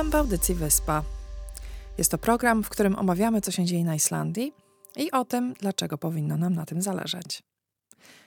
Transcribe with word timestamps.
Witam 0.00 0.10
w 0.10 0.14
audycji 0.14 0.54
Wyspa. 0.54 1.02
Jest 1.98 2.10
to 2.10 2.18
program, 2.18 2.64
w 2.64 2.68
którym 2.68 2.98
omawiamy, 2.98 3.40
co 3.40 3.50
się 3.50 3.64
dzieje 3.64 3.84
na 3.84 3.94
Islandii 3.94 4.52
i 4.96 5.10
o 5.10 5.24
tym, 5.24 5.54
dlaczego 5.54 5.98
powinno 5.98 6.36
nam 6.36 6.54
na 6.54 6.66
tym 6.66 6.82
zależeć. 6.82 7.42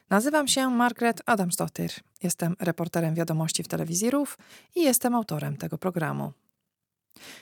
Nazywam 0.09 0.47
się 0.47 0.69
Margaret 0.69 1.21
Adamsdottir. 1.25 1.91
Jestem 2.23 2.55
reporterem 2.59 3.15
wiadomości 3.15 3.63
w 3.63 3.67
telewizji 3.67 4.11
RUF 4.11 4.37
i 4.75 4.83
jestem 4.83 5.15
autorem 5.15 5.57
tego 5.57 5.77
programu. 5.77 6.31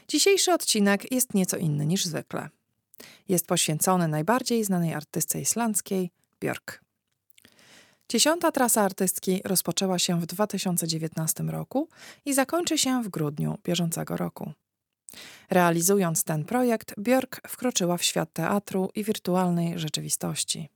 Dzisiejszy 0.07 0.54
odcinek 0.54 1.12
jest 1.12 1.34
nieco 1.34 1.57
inny 1.57 1.85
niż 1.85 2.05
zwykle. 2.05 2.49
Jest 3.29 3.48
poświęcony 3.48 4.07
najbardziej 4.07 4.63
znanej 4.63 4.93
artystce 4.93 5.41
islandzkiej 5.41 6.12
Björk. 6.41 6.80
Dziesiąta 8.11 8.51
trasa 8.51 8.81
artystki 8.81 9.41
rozpoczęła 9.45 9.99
się 9.99 10.21
w 10.21 10.25
2019 10.25 11.43
roku 11.43 11.89
i 12.25 12.34
zakończy 12.34 12.77
się 12.77 13.03
w 13.03 13.09
grudniu 13.09 13.57
bieżącego 13.63 14.17
roku. 14.17 14.51
Realizując 15.49 16.23
ten 16.23 16.45
projekt, 16.45 16.93
Björk 16.97 17.41
wkroczyła 17.47 17.97
w 17.97 18.03
świat 18.03 18.34
teatru 18.34 18.89
i 18.95 19.03
wirtualnej 19.03 19.79
rzeczywistości. 19.79 20.70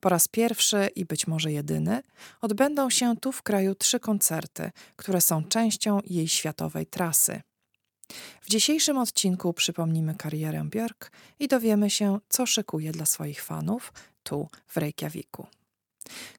Po 0.00 0.08
raz 0.08 0.28
pierwszy 0.28 0.88
i 0.96 1.04
być 1.04 1.26
może 1.26 1.52
jedyny 1.52 2.02
odbędą 2.40 2.90
się 2.90 3.16
tu 3.16 3.32
w 3.32 3.42
kraju 3.42 3.74
trzy 3.74 4.00
koncerty, 4.00 4.70
które 4.96 5.20
są 5.20 5.44
częścią 5.44 6.00
jej 6.04 6.28
światowej 6.28 6.86
trasy. 6.86 7.42
W 8.40 8.50
dzisiejszym 8.50 8.98
odcinku 8.98 9.52
przypomnimy 9.52 10.14
karierę 10.14 10.64
Björk 10.64 11.10
i 11.38 11.48
dowiemy 11.48 11.90
się, 11.90 12.18
co 12.28 12.46
szykuje 12.46 12.92
dla 12.92 13.06
swoich 13.06 13.42
fanów 13.42 13.92
tu 14.22 14.48
w 14.66 14.76
Reykjaviku. 14.76 15.46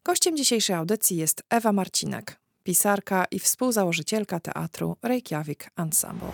Gościem 0.04 0.38
dzisiejszej 0.38 0.76
audycji 0.76 1.18
jest 1.18 1.44
Ewa 1.50 1.72
Marcinek, 1.72 2.40
pisarka 2.64 3.26
i 3.32 3.40
współzałożycielka 3.40 4.40
teatru 4.40 4.98
Reykjavik 5.04 5.70
Ensemble. 5.78 6.32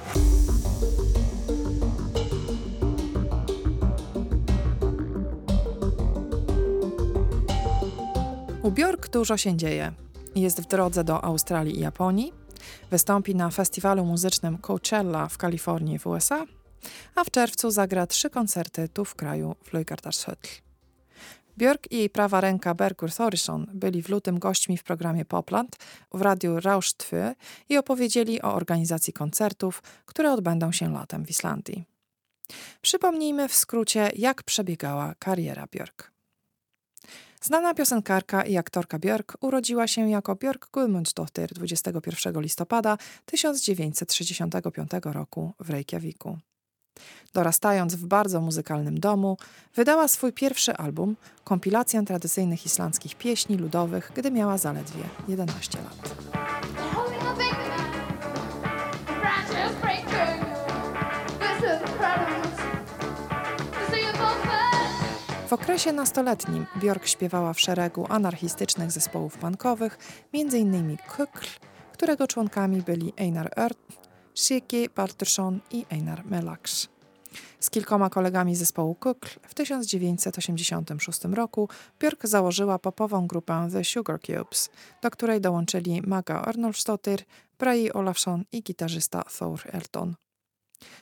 U 8.63 8.71
Björk 8.71 9.09
dużo 9.09 9.37
się 9.37 9.57
dzieje. 9.57 9.91
Jest 10.35 10.61
w 10.61 10.67
drodze 10.67 11.03
do 11.03 11.23
Australii 11.23 11.77
i 11.77 11.79
Japonii, 11.79 12.33
wystąpi 12.91 13.35
na 13.35 13.49
festiwalu 13.49 14.05
muzycznym 14.05 14.57
Coachella 14.57 15.27
w 15.27 15.37
Kalifornii 15.37 15.99
w 15.99 16.07
USA, 16.07 16.45
a 17.15 17.23
w 17.23 17.31
czerwcu 17.31 17.71
zagra 17.71 18.07
trzy 18.07 18.29
koncerty 18.29 18.89
tu 18.89 19.05
w 19.05 19.15
kraju 19.15 19.55
w 19.63 19.73
Leugardarshöll. 19.73 20.66
Björk 21.57 21.91
i 21.91 21.97
jej 21.97 22.09
prawa 22.09 22.41
ręka 22.41 22.73
Bergur 22.73 23.11
Thorisson 23.11 23.67
byli 23.73 24.01
w 24.01 24.09
lutym 24.09 24.39
gośćmi 24.39 24.77
w 24.77 24.83
programie 24.83 25.25
Popland 25.25 25.75
w 26.13 26.21
radiu 26.21 26.59
Rausch 26.59 26.97
2 26.97 27.33
i 27.69 27.77
opowiedzieli 27.77 28.41
o 28.41 28.53
organizacji 28.53 29.13
koncertów, 29.13 29.83
które 30.05 30.31
odbędą 30.31 30.71
się 30.71 30.93
latem 30.93 31.25
w 31.25 31.29
Islandii. 31.29 31.85
Przypomnijmy 32.81 33.47
w 33.47 33.55
skrócie, 33.55 34.11
jak 34.15 34.43
przebiegała 34.43 35.15
kariera 35.19 35.65
Björk. 35.65 36.11
Znana 37.41 37.73
piosenkarka 37.73 38.43
i 38.43 38.57
aktorka 38.57 38.99
Björk 38.99 39.37
urodziła 39.41 39.87
się 39.87 40.09
jako 40.09 40.35
Björk 40.35 40.69
Guðmundsdóttir 40.71 41.53
21 41.53 42.41
listopada 42.41 42.97
1965 43.25 44.91
roku 45.03 45.53
w 45.59 45.69
Reykjaviku. 45.69 46.37
Dorastając 47.33 47.95
w 47.95 48.05
bardzo 48.05 48.41
muzykalnym 48.41 48.99
domu, 48.99 49.37
wydała 49.75 50.07
swój 50.07 50.33
pierwszy 50.33 50.77
album, 50.77 51.15
kompilację 51.43 52.05
tradycyjnych 52.05 52.65
islandzkich 52.65 53.15
pieśni 53.15 53.57
ludowych, 53.57 54.11
gdy 54.15 54.31
miała 54.31 54.57
zaledwie 54.57 55.03
11 55.27 55.77
lat. 55.77 56.15
W 65.47 65.53
okresie 65.53 65.93
nastoletnim 65.93 66.65
Björk 66.75 67.05
śpiewała 67.05 67.53
w 67.53 67.59
szeregu 67.59 68.05
anarchistycznych 68.09 68.91
zespołów 68.91 69.37
punkowych, 69.37 69.97
m.in. 70.33 70.97
Kukl, 70.97 71.47
którego 71.93 72.27
członkami 72.27 72.81
byli 72.81 73.13
Einar 73.17 73.53
Ört, 73.55 74.06
Shiki 74.37 74.89
Baldursson 74.95 75.59
i 75.71 75.85
Einar 75.89 76.25
Melaks. 76.25 76.87
Z 77.59 77.69
kilkoma 77.69 78.09
kolegami 78.09 78.55
zespołu 78.55 78.95
Kukl 78.95 79.29
w 79.47 79.53
1986 79.53 81.23
roku 81.23 81.69
Björk 81.99 82.27
założyła 82.27 82.79
popową 82.79 83.27
grupę 83.27 83.69
The 83.71 83.83
Sugar 83.83 84.19
Cubes, 84.21 84.69
do 85.01 85.11
której 85.11 85.41
dołączyli 85.41 86.01
Maga 86.01 86.41
Arnolfsdottir, 86.41 87.19
Brai 87.59 87.91
Olafsson 87.91 88.43
i 88.51 88.63
gitarzysta 88.63 89.23
Thor 89.39 89.61
Elton. 89.65 90.15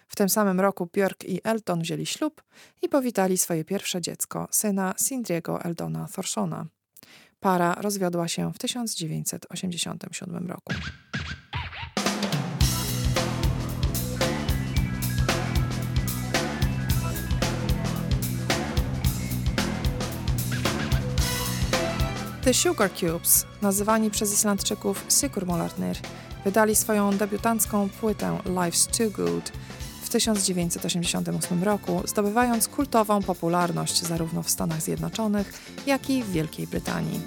W 0.08 0.16
tym 0.16 0.30
samym 0.30 0.60
roku 0.60 0.86
Björk 0.86 1.24
i 1.26 1.42
Elton 1.44 1.82
wzięli 1.82 2.06
ślub 2.06 2.44
i 2.82 2.90
powitali 2.90 3.38
swoje 3.38 3.66
pierwsze 3.66 4.02
dziecko, 4.02 4.48
syna 4.52 4.94
Sindriego 4.98 5.62
Eldona 5.62 6.08
Thorsona. 6.16 6.66
Para 7.40 7.74
rozwiodła 7.74 8.28
się 8.28 8.54
w 8.54 8.58
1987 8.58 10.48
roku. 10.48 10.74
The 22.46 22.54
Sugar 22.54 22.92
Cubes, 22.94 23.46
nazywani 23.62 24.12
przez 24.12 24.34
Islandczyków 24.34 25.06
Sigurmolarnir, 25.10 25.98
wydali 26.46 26.76
swoją 26.76 27.18
debiutancką 27.18 27.90
płytę 27.90 28.38
Life's 28.46 28.98
Too 28.98 29.10
Good 29.10 29.52
w 30.02 30.10
1988 30.10 31.64
roku, 31.64 32.02
zdobywając 32.06 32.68
kultową 32.68 33.24
popularność 33.24 34.02
zarówno 34.02 34.44
w 34.44 34.50
Stanach 34.50 34.82
Zjednoczonych, 34.82 35.62
jak 35.86 36.10
i 36.10 36.24
w 36.24 36.32
Wielkiej 36.32 36.68
Brytanii. 36.68 37.22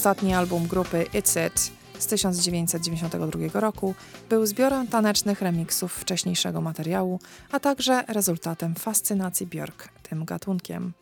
Ostatni 0.00 0.34
album 0.34 0.66
grupy 0.66 1.04
It's 1.12 1.46
It 1.46 1.72
z 1.98 2.06
1992 2.06 3.60
roku 3.60 3.94
był 4.28 4.46
zbiorem 4.46 4.86
tanecznych 4.86 5.42
remiksów 5.42 5.92
wcześniejszego 5.92 6.60
materiału, 6.60 7.20
a 7.52 7.60
także 7.60 8.04
rezultatem 8.08 8.74
fascynacji 8.74 9.46
Björk 9.46 9.88
tym 10.02 10.24
gatunkiem. 10.24 10.92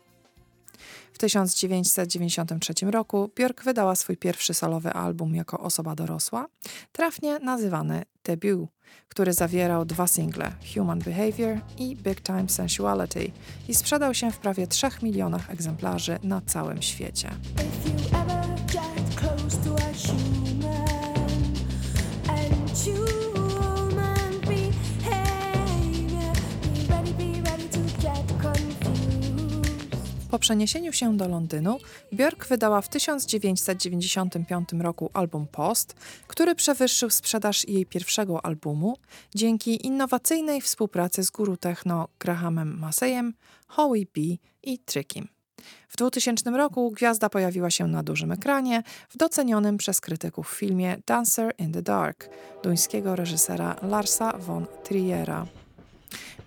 W 1.13 1.17
1993 1.17 2.73
roku 2.91 3.31
Björk 3.35 3.63
wydała 3.63 3.95
swój 3.95 4.17
pierwszy 4.17 4.53
solowy 4.53 4.93
album 4.93 5.35
jako 5.35 5.59
osoba 5.59 5.95
dorosła, 5.95 6.47
trafnie 6.91 7.39
nazywany 7.39 8.03
Debut, 8.23 8.69
który 9.09 9.33
zawierał 9.33 9.85
dwa 9.85 10.07
single 10.07 10.51
Human 10.73 10.99
Behavior 10.99 11.57
i 11.77 11.95
Big 11.95 12.21
Time 12.21 12.49
Sensuality 12.49 13.31
i 13.67 13.75
sprzedał 13.75 14.13
się 14.13 14.31
w 14.31 14.37
prawie 14.37 14.67
3 14.67 14.87
milionach 15.01 15.49
egzemplarzy 15.49 16.19
na 16.23 16.41
całym 16.41 16.81
świecie. 16.81 17.29
Po 30.29 30.39
przeniesieniu 30.39 30.93
się 30.93 31.17
do 31.17 31.27
Londynu, 31.27 31.77
Björk 32.13 32.47
wydała 32.47 32.81
w 32.81 32.89
1995 32.89 34.69
roku 34.79 35.09
album 35.13 35.47
Post, 35.47 35.95
który 36.27 36.55
przewyższył 36.55 37.09
sprzedaż 37.09 37.67
jej 37.67 37.85
pierwszego 37.85 38.45
albumu 38.45 38.97
dzięki 39.35 39.85
innowacyjnej 39.87 40.61
współpracy 40.61 41.23
z 41.23 41.31
guru 41.31 41.57
techno 41.57 42.07
Grahamem 42.19 42.79
Masseyem, 42.79 43.33
Howie 43.67 44.05
B 44.15 44.21
i 44.63 44.79
Trickim. 44.79 45.27
W 45.87 45.97
2000 45.97 46.51
roku 46.51 46.91
gwiazda 46.91 47.29
pojawiła 47.29 47.69
się 47.69 47.87
na 47.87 48.03
dużym 48.03 48.31
ekranie 48.31 48.83
w 49.09 49.17
docenionym 49.17 49.77
przez 49.77 50.01
krytyków 50.01 50.49
filmie 50.49 50.97
Dancer 51.05 51.53
in 51.57 51.71
the 51.71 51.81
Dark 51.81 52.29
duńskiego 52.63 53.15
reżysera 53.15 53.75
Larsa 53.81 54.37
von 54.37 54.65
Triera. 54.83 55.45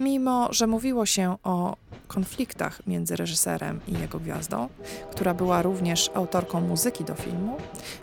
Mimo, 0.01 0.49
że 0.53 0.67
mówiło 0.67 1.07
się 1.07 1.37
o 1.45 1.77
konfliktach 2.09 2.87
między 2.87 3.17
reżyserem 3.17 3.81
i 3.89 3.93
jego 3.93 4.19
gwiazdą, 4.19 4.69
która 5.11 5.35
była 5.35 5.63
również 5.63 6.11
autorką 6.15 6.61
muzyki 6.61 7.05
do 7.05 7.15
filmu, 7.15 7.57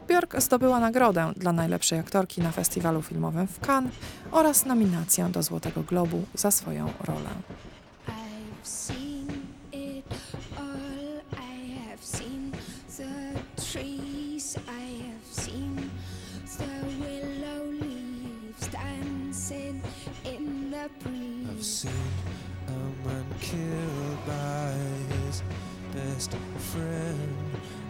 Björk 0.07 0.41
zdobyła 0.41 0.79
nagrodę 0.79 1.33
dla 1.35 1.53
najlepszej 1.53 2.00
aktorki 2.00 2.41
na 2.41 2.51
festiwalu 2.51 3.01
filmowym 3.01 3.47
w 3.47 3.59
Cannes 3.59 3.94
oraz 4.31 4.65
nominację 4.65 5.29
do 5.29 5.44
Złotego 5.44 5.83
Globu 5.83 6.23
za 6.33 6.51
swoją 6.51 6.89
rolę. 7.07 7.29
I've 21.59 21.65
seen 21.65 21.91
a 22.69 22.71
man 23.06 23.25
killed 23.41 24.25
by 24.25 24.71
his 25.13 25.44
best 25.94 26.31
friend, 26.71 27.35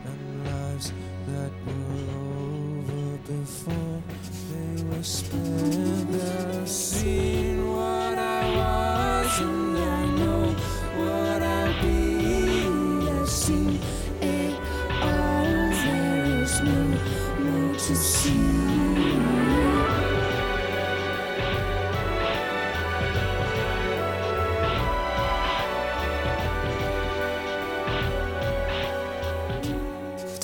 and 0.05 0.45
lives 0.47 0.91
that 1.27 1.51
were 1.67 2.15
over 2.17 3.17
before 3.27 4.01
they 4.49 4.83
were 4.85 5.03
spent. 5.03 6.09
I've 6.59 6.67
seen 6.67 7.71
what 7.71 8.17
I 8.17 8.55
was. 8.55 9.68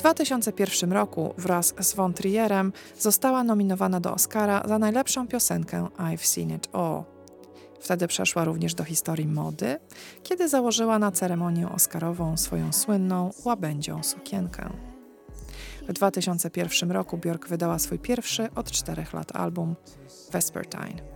2001 0.06 0.92
roku 0.92 1.34
wraz 1.38 1.74
z 1.80 1.94
Von 1.94 2.14
Trierem 2.14 2.72
została 2.98 3.44
nominowana 3.44 4.00
do 4.00 4.12
Oscara 4.14 4.62
za 4.68 4.78
najlepszą 4.78 5.28
piosenkę 5.28 5.88
I've 5.98 6.26
Seen 6.26 6.50
It 6.50 6.68
All. 6.72 7.04
Wtedy 7.80 8.08
przeszła 8.08 8.44
również 8.44 8.74
do 8.74 8.84
historii 8.84 9.26
mody, 9.26 9.78
kiedy 10.22 10.48
założyła 10.48 10.98
na 10.98 11.12
ceremonię 11.12 11.68
oscarową 11.68 12.36
swoją 12.36 12.72
słynną 12.72 13.30
łabędzią 13.44 14.02
sukienkę. 14.02 14.70
W 15.88 15.92
2001 15.92 16.90
roku 16.90 17.18
Björk 17.18 17.48
wydała 17.48 17.78
swój 17.78 17.98
pierwszy 17.98 18.48
od 18.54 18.70
czterech 18.70 19.12
lat 19.12 19.36
album 19.36 19.76
Vespertine. 20.32 21.15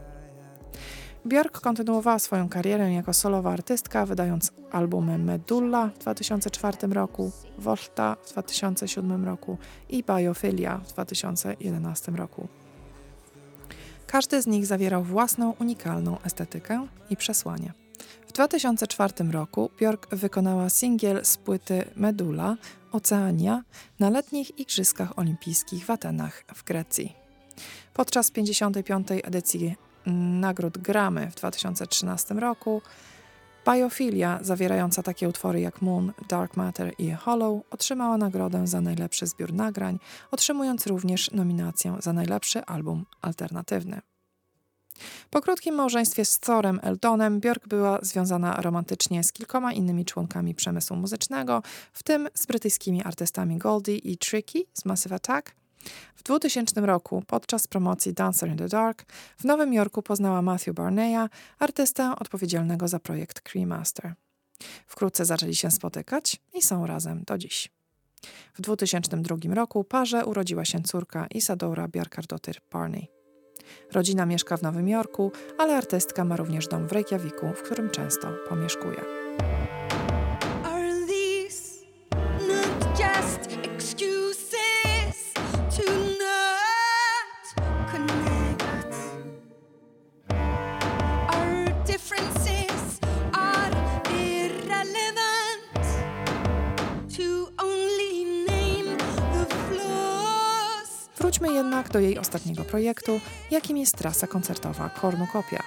Björk 1.25 1.61
kontynuowała 1.61 2.19
swoją 2.19 2.49
karierę 2.49 2.93
jako 2.93 3.15
solowa 3.15 3.53
artystka, 3.53 4.07
wydając 4.07 4.53
albumy 4.73 5.19
Medulla 5.19 5.89
w 5.89 5.99
2004 5.99 6.87
roku, 6.87 7.33
Volta 7.59 8.17
w 8.23 8.33
2007 8.33 9.25
roku 9.25 9.59
i 9.89 10.05
Biophilia 10.05 10.79
w 10.79 10.93
2011 10.93 12.13
roku. 12.13 12.49
Każdy 14.07 14.43
z 14.43 14.47
nich 14.47 14.67
zawierał 14.67 15.05
własną, 15.05 15.55
unikalną 15.59 16.19
estetykę 16.23 16.87
i 17.11 17.17
przesłanie. 17.17 17.73
W 18.29 18.33
2004 18.33 19.31
roku 19.31 19.71
Björk 19.81 20.17
wykonała 20.17 20.71
singiel 20.71 21.25
z 21.25 21.37
płyty 21.37 21.85
Medulla 21.97 22.57
Oceania 22.93 23.63
na 23.99 24.11
letnich 24.11 24.59
Igrzyskach 24.59 25.19
Olimpijskich 25.19 25.87
w 25.87 25.91
Atenach 25.91 26.45
w 26.55 26.65
Grecji. 26.65 27.17
Podczas 27.95 28.31
55. 28.31 29.09
edycji 29.11 29.77
nagród 30.41 30.79
Gramy 30.79 31.31
w 31.31 31.35
2013 31.35 32.35
roku. 32.35 32.83
Biofilia, 33.67 34.39
zawierająca 34.43 35.03
takie 35.03 35.29
utwory 35.29 35.61
jak 35.61 35.83
Moon, 35.83 36.13
Dark 36.29 36.57
Matter 36.57 36.93
i 36.99 37.11
Hollow, 37.11 37.63
otrzymała 37.71 38.17
nagrodę 38.17 38.67
za 38.67 38.81
najlepszy 38.81 39.27
zbiór 39.27 39.53
nagrań, 39.53 39.99
otrzymując 40.31 40.87
również 40.87 41.31
nominację 41.31 41.97
za 42.01 42.13
najlepszy 42.13 42.65
album 42.65 43.07
alternatywny. 43.23 44.01
Po 45.31 45.41
krótkim 45.41 45.75
małżeństwie 45.75 46.25
z 46.25 46.39
Thorem 46.39 46.81
Eldonem 46.83 47.41
Björk 47.41 47.69
była 47.69 47.99
związana 48.03 48.61
romantycznie 48.61 49.25
z 49.25 49.33
kilkoma 49.33 49.73
innymi 49.73 50.05
członkami 50.05 50.55
przemysłu 50.55 50.97
muzycznego, 50.97 51.63
w 51.93 52.03
tym 52.03 52.29
z 52.35 52.47
brytyjskimi 52.47 53.03
artystami 53.03 53.59
Goldie 53.59 53.97
i 53.97 54.19
Tricky 54.19 54.59
z 54.73 54.85
Massive 54.85 55.15
Attack, 55.15 55.55
w 56.17 56.23
2000 56.23 56.81
roku, 56.81 57.23
podczas 57.27 57.67
promocji 57.67 58.15
Dancer 58.15 58.49
in 58.49 58.57
the 58.57 58.69
Dark, 58.69 59.05
w 59.39 59.45
Nowym 59.45 59.73
Jorku 59.75 60.03
poznała 60.03 60.43
Matthew 60.43 60.75
Barneya, 60.75 61.29
artystę 61.59 62.15
odpowiedzialnego 62.19 62.89
za 62.89 63.01
projekt 63.01 63.41
Cremaster. 63.41 64.15
Wkrótce 64.87 65.25
zaczęli 65.25 65.55
się 65.55 65.71
spotykać 65.71 66.41
i 66.55 66.63
są 66.63 66.87
razem 66.87 67.25
do 67.25 67.39
dziś. 67.39 67.71
W 68.55 68.61
2002 68.61 69.55
roku 69.55 69.85
parze 69.85 70.27
urodziła 70.27 70.65
się 70.65 70.81
córka 70.83 71.27
Isadora 71.27 71.89
Bjarkardotyr 71.89 72.61
Barney. 72.73 73.09
Rodzina 73.93 74.27
mieszka 74.27 74.57
w 74.57 74.63
Nowym 74.63 74.89
Jorku, 74.89 75.33
ale 75.59 75.77
artystka 75.77 76.25
ma 76.25 76.37
również 76.37 76.69
dom 76.69 76.89
w 76.89 76.93
Reykjaviku, 76.93 77.47
w 77.49 77.63
którym 77.63 77.91
często 77.91 78.29
pomieszkuje. 78.49 79.01
Wróćmy 101.41 101.57
jednak 101.57 101.89
do 101.89 101.99
jej 101.99 102.19
ostatniego 102.19 102.65
projektu, 102.65 103.21
jakim 103.51 103.77
jest 103.77 103.97
trasa 103.97 104.27
koncertowa 104.27 104.89
Kornukopia. 104.89 105.63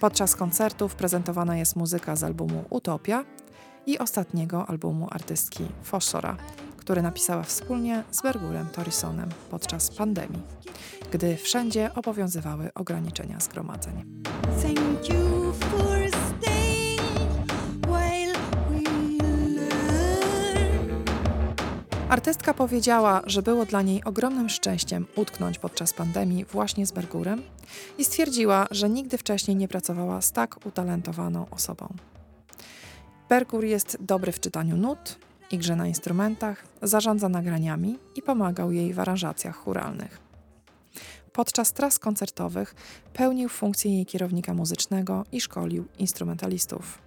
Podczas 0.00 0.36
koncertów 0.36 0.94
prezentowana 0.94 1.56
jest 1.56 1.76
muzyka 1.76 2.16
z 2.16 2.24
albumu 2.24 2.64
Utopia 2.70 3.24
i 3.86 3.98
ostatniego 3.98 4.66
albumu 4.66 5.08
artystki 5.10 5.64
Fossora, 5.82 6.36
który 6.76 7.02
napisała 7.02 7.42
wspólnie 7.42 8.04
z 8.10 8.22
Bergurem 8.22 8.66
Torisonem 8.66 9.28
podczas 9.50 9.90
pandemii, 9.90 10.42
gdy 11.12 11.36
wszędzie 11.36 11.94
obowiązywały 11.94 12.70
ograniczenia 12.74 13.40
zgromadzeń. 13.40 14.22
Artystka 22.14 22.54
powiedziała, 22.54 23.22
że 23.26 23.42
było 23.42 23.66
dla 23.66 23.82
niej 23.82 24.04
ogromnym 24.04 24.48
szczęściem 24.48 25.06
utknąć 25.16 25.58
podczas 25.58 25.92
pandemii 25.92 26.44
właśnie 26.44 26.86
z 26.86 26.92
Bergurem 26.92 27.42
i 27.98 28.04
stwierdziła, 28.04 28.66
że 28.70 28.88
nigdy 28.88 29.18
wcześniej 29.18 29.56
nie 29.56 29.68
pracowała 29.68 30.20
z 30.20 30.32
tak 30.32 30.66
utalentowaną 30.66 31.46
osobą. 31.50 31.94
Bergur 33.28 33.64
jest 33.64 33.96
dobry 34.00 34.32
w 34.32 34.40
czytaniu 34.40 34.76
nut 34.76 35.18
i 35.50 35.58
grze 35.58 35.76
na 35.76 35.86
instrumentach, 35.86 36.64
zarządza 36.82 37.28
nagraniami 37.28 37.98
i 38.16 38.22
pomagał 38.22 38.72
jej 38.72 38.92
w 38.92 39.00
aranżacjach 39.00 39.56
churalnych. 39.56 40.20
Podczas 41.32 41.72
tras 41.72 41.98
koncertowych 41.98 42.74
pełnił 43.12 43.48
funkcję 43.48 43.94
jej 43.94 44.06
kierownika 44.06 44.54
muzycznego 44.54 45.24
i 45.32 45.40
szkolił 45.40 45.84
instrumentalistów. 45.98 46.98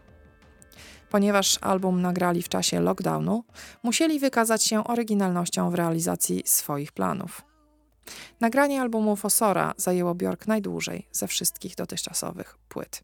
Ponieważ 1.09 1.57
album 1.61 2.01
nagrali 2.01 2.43
w 2.43 2.49
czasie 2.49 2.79
lockdownu, 2.79 3.43
musieli 3.83 4.19
wykazać 4.19 4.63
się 4.63 4.83
oryginalnością 4.83 5.71
w 5.71 5.75
realizacji 5.75 6.43
swoich 6.45 6.91
planów. 6.91 7.41
Nagranie 8.39 8.81
albumu 8.81 9.15
Fosora 9.15 9.73
zajęło 9.77 10.15
Björk 10.15 10.47
najdłużej 10.47 11.07
ze 11.11 11.27
wszystkich 11.27 11.75
dotychczasowych 11.75 12.57
płyt. 12.69 13.03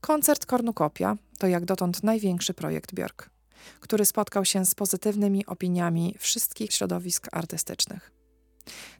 Koncert 0.00 0.46
Kornukopia 0.46 1.16
to 1.38 1.46
jak 1.46 1.64
dotąd 1.64 2.02
największy 2.02 2.54
projekt 2.54 2.94
Björk, 2.94 3.30
który 3.80 4.04
spotkał 4.04 4.44
się 4.44 4.64
z 4.64 4.74
pozytywnymi 4.74 5.46
opiniami 5.46 6.14
wszystkich 6.18 6.72
środowisk 6.72 7.28
artystycznych. 7.32 8.15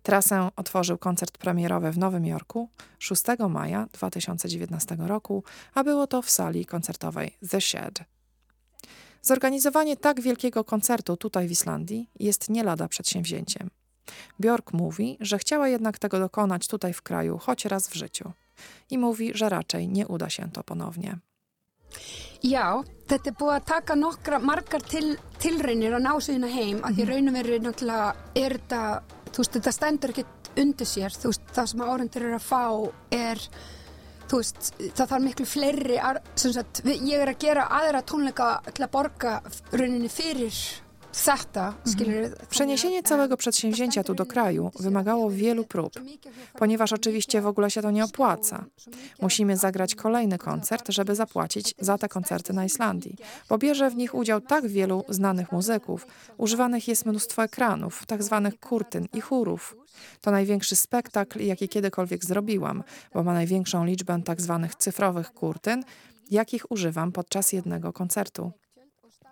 Trasę 0.02 0.48
otworzył 0.56 0.98
koncert 0.98 1.38
premierowy 1.38 1.90
w 1.92 1.98
Nowym 1.98 2.26
Jorku 2.26 2.68
6 2.98 3.22
maja 3.48 3.86
2019 3.92 4.96
roku, 4.98 5.44
a 5.74 5.84
było 5.84 6.06
to 6.06 6.22
w 6.22 6.30
sali 6.30 6.66
koncertowej 6.66 7.36
The 7.50 7.60
Shed. 7.60 7.98
Zorganizowanie 9.22 9.96
tak 9.96 10.20
wielkiego 10.20 10.64
koncertu 10.64 11.16
tutaj 11.16 11.48
w 11.48 11.50
Islandii 11.50 12.10
jest 12.20 12.48
nie 12.48 12.64
lada 12.64 12.88
przedsięwzięciem. 12.88 13.70
Björk 14.40 14.72
mówi, 14.72 15.16
że 15.20 15.38
chciała 15.38 15.68
jednak 15.68 15.98
tego 15.98 16.18
dokonać 16.18 16.68
tutaj 16.68 16.92
w 16.92 17.02
kraju 17.02 17.38
choć 17.38 17.64
raz 17.64 17.88
w 17.88 17.94
życiu. 17.94 18.32
I 18.90 18.98
mówi, 18.98 19.30
że 19.34 19.48
raczej 19.48 19.88
nie 19.88 20.08
uda 20.08 20.30
się 20.30 20.50
to 20.52 20.64
ponownie. 20.64 21.18
Já, 22.44 22.82
þetta 23.08 23.30
er 23.30 23.36
búið 23.38 23.54
að 23.56 23.66
taka 23.66 23.94
nokkra 23.96 24.38
margar 24.38 24.82
til, 24.84 25.16
tilreynir 25.40 25.96
að 25.96 26.04
ná 26.04 26.12
síðan 26.20 26.52
heim 26.52 26.82
að 26.84 26.98
því 26.98 27.02
mhm. 27.02 27.10
raunum 27.10 27.38
verið 27.38 27.62
náttúrulega 27.64 28.08
er 28.34 28.56
þetta 28.58 28.80
þú 29.36 29.42
veist, 29.42 29.56
þetta 29.58 29.72
stendur 29.74 30.12
ekkert 30.14 30.50
undir 30.62 30.88
sér, 30.88 31.12
þú 31.12 31.32
veist, 31.32 31.50
það 31.52 31.66
sem 31.72 31.82
áhendur 31.84 32.24
eru 32.24 32.38
að 32.38 32.46
fá 32.46 32.62
er, 33.12 33.42
þú 34.30 34.40
veist, 34.40 34.70
það 34.86 35.10
þarf 35.10 35.24
miklu 35.26 35.48
fleiri, 35.50 35.98
sagt, 36.40 36.80
ég 36.86 37.20
er 37.20 37.32
að 37.34 37.42
gera 37.44 37.68
aðra 37.76 38.02
tónleika 38.08 38.48
til 38.70 38.86
að 38.86 38.94
borga 38.96 39.34
rauninni 39.74 40.08
fyrir. 40.12 40.62
Przeniesienie 42.50 43.02
całego 43.02 43.36
przedsięwzięcia 43.36 44.04
tu 44.04 44.14
do 44.14 44.26
kraju 44.26 44.70
wymagało 44.80 45.30
wielu 45.30 45.64
prób, 45.64 45.92
ponieważ 46.58 46.92
oczywiście 46.92 47.40
w 47.40 47.46
ogóle 47.46 47.70
się 47.70 47.82
to 47.82 47.90
nie 47.90 48.04
opłaca. 48.04 48.64
Musimy 49.22 49.56
zagrać 49.56 49.94
kolejny 49.94 50.38
koncert, 50.38 50.88
żeby 50.88 51.14
zapłacić 51.14 51.74
za 51.78 51.98
te 51.98 52.08
koncerty 52.08 52.52
na 52.52 52.64
Islandii, 52.64 53.16
bo 53.48 53.58
bierze 53.58 53.90
w 53.90 53.96
nich 53.96 54.14
udział 54.14 54.40
tak 54.40 54.66
wielu 54.66 55.04
znanych 55.08 55.52
muzyków, 55.52 56.06
używanych 56.36 56.88
jest 56.88 57.06
mnóstwo 57.06 57.44
ekranów, 57.44 58.06
tak 58.06 58.22
zwanych 58.22 58.60
kurtyn 58.60 59.06
i 59.12 59.20
chórów. 59.20 59.76
To 60.20 60.30
największy 60.30 60.76
spektakl, 60.76 61.40
jaki 61.40 61.68
kiedykolwiek 61.68 62.24
zrobiłam, 62.24 62.82
bo 63.14 63.22
ma 63.22 63.32
największą 63.32 63.84
liczbę 63.84 64.22
tak 64.24 64.40
zwanych 64.40 64.74
cyfrowych 64.74 65.32
kurtyn 65.32 65.84
jakich 66.30 66.70
używam 66.70 67.12
podczas 67.12 67.52
jednego 67.52 67.92
koncertu. 67.92 68.52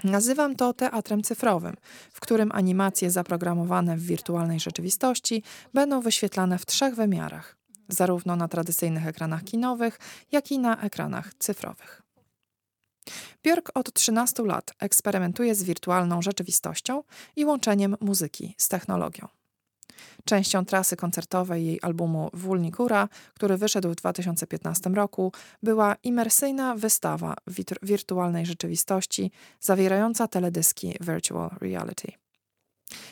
Nazywam 0.04 0.56
to 0.56 0.72
teatrem 0.72 1.22
cyfrowym, 1.22 1.76
w 2.12 2.20
którym 2.20 2.52
animacje 2.52 3.10
zaprogramowane 3.10 3.96
w 3.96 4.06
wirtualnej 4.06 4.60
rzeczywistości 4.60 5.42
będą 5.74 6.00
wyświetlane 6.00 6.58
w 6.58 6.66
trzech 6.66 6.94
wymiarach, 6.94 7.56
zarówno 7.88 8.36
na 8.36 8.48
tradycyjnych 8.48 9.06
ekranach 9.06 9.44
kinowych, 9.44 9.98
jak 10.32 10.50
i 10.50 10.58
na 10.58 10.80
ekranach 10.80 11.34
cyfrowych. 11.38 12.02
Björk 13.42 13.70
od 13.74 13.92
13 13.92 14.42
lat 14.42 14.72
eksperymentuje 14.80 15.54
z 15.54 15.62
wirtualną 15.62 16.22
rzeczywistością 16.22 17.02
i 17.36 17.44
łączeniem 17.44 17.96
muzyki 18.00 18.54
z 18.58 18.68
technologią. 18.68 19.28
Częścią 20.24 20.64
trasy 20.64 20.96
koncertowej 20.96 21.66
jej 21.66 21.78
albumu 21.82 22.30
Wulnikura, 22.32 23.08
który 23.34 23.56
wyszedł 23.56 23.90
w 23.90 23.94
2015 23.94 24.90
roku, 24.90 25.32
była 25.62 25.96
imersyjna 26.02 26.74
wystawa 26.74 27.34
wirtualnej 27.82 28.46
rzeczywistości 28.46 29.30
zawierająca 29.60 30.28
teledyski 30.28 30.96
Virtual 31.00 31.50
Reality. 31.60 32.12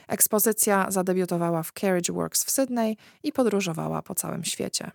Ekspozycja 0.08 0.90
zadebiutowała 0.90 1.62
w 1.62 1.72
Carriage 1.72 2.12
Works 2.12 2.44
w 2.44 2.50
Sydney 2.50 2.96
i 3.22 3.32
podróżowała 3.32 4.02
po 4.02 4.14
całym 4.14 4.44
świecie. 4.44 4.90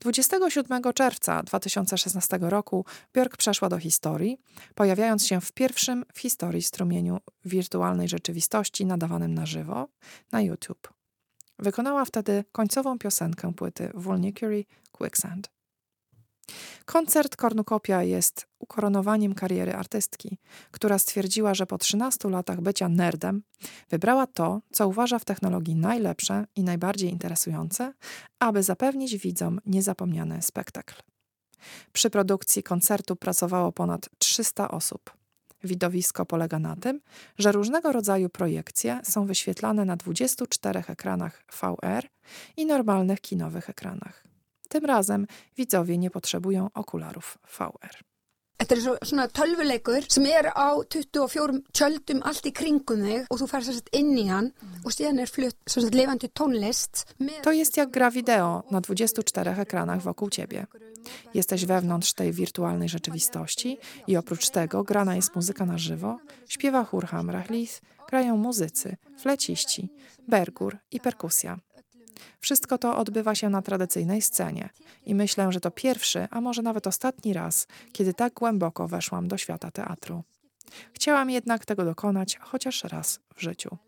27 0.00 0.82
czerwca 0.94 1.42
2016 1.42 2.38
roku 2.40 2.84
Björk 3.14 3.36
przeszła 3.36 3.68
do 3.68 3.78
historii, 3.78 4.40
pojawiając 4.74 5.26
się 5.26 5.40
w 5.40 5.52
pierwszym 5.52 6.04
w 6.14 6.18
historii 6.18 6.62
strumieniu 6.62 7.18
wirtualnej 7.44 8.08
rzeczywistości 8.08 8.86
nadawanym 8.86 9.34
na 9.34 9.46
żywo 9.46 9.88
na 10.32 10.40
YouTube. 10.40 10.92
Wykonała 11.58 12.04
wtedy 12.04 12.44
końcową 12.52 12.98
piosenkę 12.98 13.52
płyty 13.54 13.90
Vulnicary 13.94 14.64
Quicksand. 14.92 15.57
Koncert 16.84 17.36
Kornukopia 17.36 18.02
jest 18.02 18.46
ukoronowaniem 18.58 19.34
kariery 19.34 19.74
artystki, 19.74 20.38
która 20.70 20.98
stwierdziła, 20.98 21.54
że 21.54 21.66
po 21.66 21.78
13 21.78 22.28
latach 22.28 22.60
bycia 22.60 22.88
nerdem 22.88 23.42
wybrała 23.90 24.26
to, 24.26 24.60
co 24.72 24.88
uważa 24.88 25.18
w 25.18 25.24
technologii 25.24 25.76
najlepsze 25.76 26.46
i 26.56 26.62
najbardziej 26.62 27.10
interesujące, 27.10 27.92
aby 28.38 28.62
zapewnić 28.62 29.18
widzom 29.18 29.60
niezapomniany 29.66 30.42
spektakl. 30.42 30.94
Przy 31.92 32.10
produkcji 32.10 32.62
koncertu 32.62 33.16
pracowało 33.16 33.72
ponad 33.72 34.08
300 34.18 34.70
osób. 34.70 35.18
Widowisko 35.64 36.26
polega 36.26 36.58
na 36.58 36.76
tym, 36.76 37.00
że 37.38 37.52
różnego 37.52 37.92
rodzaju 37.92 38.28
projekcje 38.28 39.00
są 39.04 39.26
wyświetlane 39.26 39.84
na 39.84 39.96
24 39.96 40.82
ekranach 40.88 41.44
VR 41.60 42.08
i 42.56 42.66
normalnych 42.66 43.20
kinowych 43.20 43.70
ekranach. 43.70 44.27
Tym 44.68 44.84
razem 44.84 45.26
widzowie 45.56 45.98
nie 45.98 46.10
potrzebują 46.10 46.68
okularów 46.74 47.38
VR. 47.58 48.08
Þetta 48.58 48.74
er 48.74 48.80
svo, 48.82 48.92
svona 49.06 49.24
tölvuleikur 49.30 50.06
sem 50.10 50.24
er 50.26 50.48
á 50.50 50.74
24 50.82 51.60
tjöldum 51.70 52.24
allt 52.26 52.48
í 52.48 52.50
kringum 52.50 53.04
þig 53.06 53.28
og 53.30 53.38
þú 53.38 53.46
fær 53.52 53.66
sérst 53.68 53.90
inn 53.94 54.16
í 54.18 54.24
hann 54.26 54.48
og 54.82 54.90
síðan 54.90 55.22
er 55.22 55.30
flutt 55.30 55.54
sérst 55.70 55.94
levandi 55.94 56.26
tónlist. 56.34 57.04
To 57.46 57.54
jest 57.54 57.78
jak 57.78 57.92
gra 57.94 58.10
wideo 58.10 58.64
na 58.70 58.80
24 58.80 59.54
ekranach 59.62 60.02
wokół 60.02 60.30
ciebie. 60.30 60.66
Jesteś 61.34 61.66
wewnątrz 61.66 62.12
tej 62.12 62.32
wirtualnej 62.32 62.88
rzeczywistości 62.88 63.78
i 64.06 64.16
oprócz 64.16 64.50
tego 64.50 64.84
grana 64.84 65.16
jest 65.16 65.34
muzyka 65.36 65.66
na 65.66 65.78
żywo, 65.78 66.18
śpiewa 66.48 66.84
chór 66.84 67.06
Hamrachlis, 67.06 67.80
grają 68.08 68.36
muzycy, 68.36 68.96
fleciści, 69.18 69.88
bergur 70.28 70.78
i 70.90 71.00
perkusja. 71.00 71.58
Wszystko 72.40 72.78
to 72.78 72.96
odbywa 72.96 73.34
się 73.34 73.48
na 73.48 73.62
tradycyjnej 73.62 74.22
scenie 74.22 74.68
i 75.06 75.14
myślę, 75.14 75.52
że 75.52 75.60
to 75.60 75.70
pierwszy, 75.70 76.28
a 76.30 76.40
może 76.40 76.62
nawet 76.62 76.86
ostatni 76.86 77.32
raz, 77.32 77.66
kiedy 77.92 78.14
tak 78.14 78.34
głęboko 78.34 78.88
weszłam 78.88 79.28
do 79.28 79.36
świata 79.36 79.70
teatru. 79.70 80.22
Chciałam 80.92 81.30
jednak 81.30 81.64
tego 81.64 81.84
dokonać 81.84 82.36
chociaż 82.36 82.84
raz 82.84 83.20
w 83.34 83.40
życiu. 83.42 83.78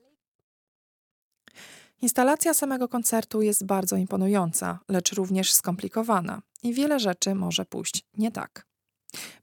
Instalacja 2.02 2.54
samego 2.54 2.88
koncertu 2.88 3.42
jest 3.42 3.66
bardzo 3.66 3.96
imponująca, 3.96 4.78
lecz 4.88 5.12
również 5.12 5.52
skomplikowana 5.52 6.42
i 6.62 6.74
wiele 6.74 7.00
rzeczy 7.00 7.34
może 7.34 7.64
pójść 7.64 8.04
nie 8.16 8.32
tak. 8.32 8.66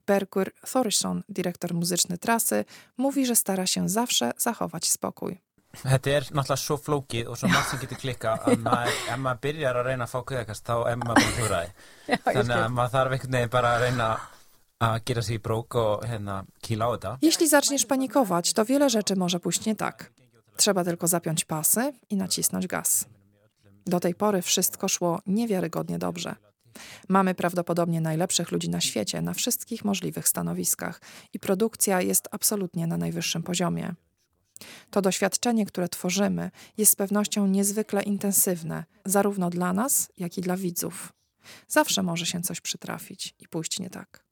Bergur 0.06 0.52
Thorisson, 0.72 1.24
dyrektor 1.30 1.74
muzyczny 1.74 2.18
trasy, 2.18 2.66
mówi, 2.98 3.26
że 3.26 3.36
stara 3.36 3.68
się 3.68 3.90
zawsze 3.90 4.32
zachować 4.38 4.88
spokój. 4.88 5.47
Þetta 5.84 6.14
er 6.14 6.26
náttúrulega 6.32 6.58
svo 6.62 6.78
flókið 6.78 7.28
og 7.32 7.38
svo 7.40 7.50
margt 7.52 7.70
sem 7.72 7.82
getur 7.82 8.00
klikka 8.02 8.38
að 8.38 8.64
maður, 8.64 8.96
ef 9.12 9.20
maður 9.24 9.44
byrjar 9.46 9.80
að 9.82 9.90
reyna 9.92 10.08
að 10.08 10.14
fá 10.14 10.20
kuðakast 10.32 10.66
þá 10.66 10.76
er 10.92 10.98
maður 11.02 11.14
bara 11.14 11.36
hljóraði. 11.38 11.70
Þannig 12.26 12.58
að 12.58 12.74
maður 12.78 12.94
þarf 12.96 13.16
einhvern 13.18 13.38
veginn 13.38 13.54
bara 13.54 13.74
að 13.76 13.86
reyna 13.86 14.10
að 14.88 14.98
gera 15.10 15.22
sig 15.26 15.40
í 15.40 15.42
brók 15.42 15.78
og 15.82 16.06
hérna 16.06 16.36
kýla 16.62 16.86
á 16.86 16.90
þetta. 16.94 17.18
Jeśli 17.22 17.48
zaczniesz 17.48 17.86
panikować, 17.86 18.54
to 18.54 18.66
wiele 18.66 18.90
rzeczy 18.90 19.16
może 19.16 19.40
pójść 19.40 19.66
nie 19.66 19.76
tak. 19.76 20.12
Trzeba 20.58 20.84
tylko 20.84 21.08
zapiąć 21.08 21.46
pasy 21.46 21.94
i 22.10 22.18
nacisnąć 22.18 22.68
gaz. 22.68 23.06
Do 23.88 24.00
tej 24.00 24.16
pory 24.16 24.42
wszystko 24.42 24.88
szło 24.88 25.20
niewiarygodnie 25.28 26.00
dobrze. 26.00 26.36
Mamy 27.10 27.36
prawdopodobnie 27.36 28.02
najlepszych 28.02 28.52
ludzi 28.52 28.70
na 28.70 28.82
świecie 28.82 29.22
na 29.22 29.34
wszystkich 29.34 29.86
możliwych 29.86 30.28
stanowiskach 30.28 31.02
i 31.34 31.40
produkcja 31.40 32.02
jest 32.02 32.28
absolutnie 32.32 32.88
na 32.88 32.98
najwyższym 32.98 33.44
poziomie. 33.44 33.94
To 34.90 35.02
doświadczenie, 35.02 35.66
które 35.66 35.90
tworzymy, 35.90 36.52
jest 36.78 36.92
z 36.92 36.96
pewnością 36.96 37.48
niezwykle 37.48 38.04
intensywne, 38.04 38.84
zarówno 39.06 39.50
dla 39.50 39.74
nas, 39.74 40.10
jak 40.18 40.38
i 40.38 40.42
dla 40.42 40.58
widzów. 40.58 41.14
Zawsze 41.68 42.04
może 42.04 42.26
się 42.26 42.42
coś 42.42 42.62
przytrafić 42.62 43.36
i 43.40 43.48
pójść 43.48 43.80
nie 43.80 43.90
tak. 43.90 44.24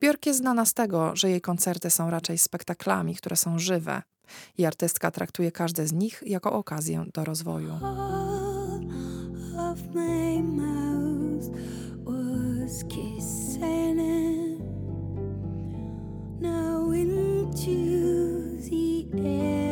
Björk 0.00 0.26
jest 0.26 0.38
znana 0.38 0.66
z 0.66 0.74
tego, 0.74 1.16
że 1.16 1.30
jej 1.30 1.40
koncerty 1.40 1.90
są 1.90 2.10
raczej 2.10 2.38
spektaklami, 2.38 3.16
które 3.16 3.36
są 3.36 3.58
żywe, 3.58 4.02
i 4.58 4.66
artystka 4.66 5.10
traktuje 5.10 5.52
każde 5.52 5.86
z 5.86 5.92
nich 5.92 6.22
jako 6.26 6.52
okazję 6.52 7.04
do 7.14 7.24
rozwoju. 7.24 7.78
Now 16.40 16.92
into 16.92 18.41
It 19.14 19.71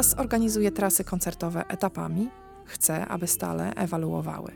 Teraz 0.00 0.18
organizuje 0.18 0.70
trasy 0.72 1.04
koncertowe 1.04 1.68
etapami. 1.68 2.28
Chce, 2.64 3.06
aby 3.06 3.26
stale 3.26 3.74
ewaluowały. 3.74 4.52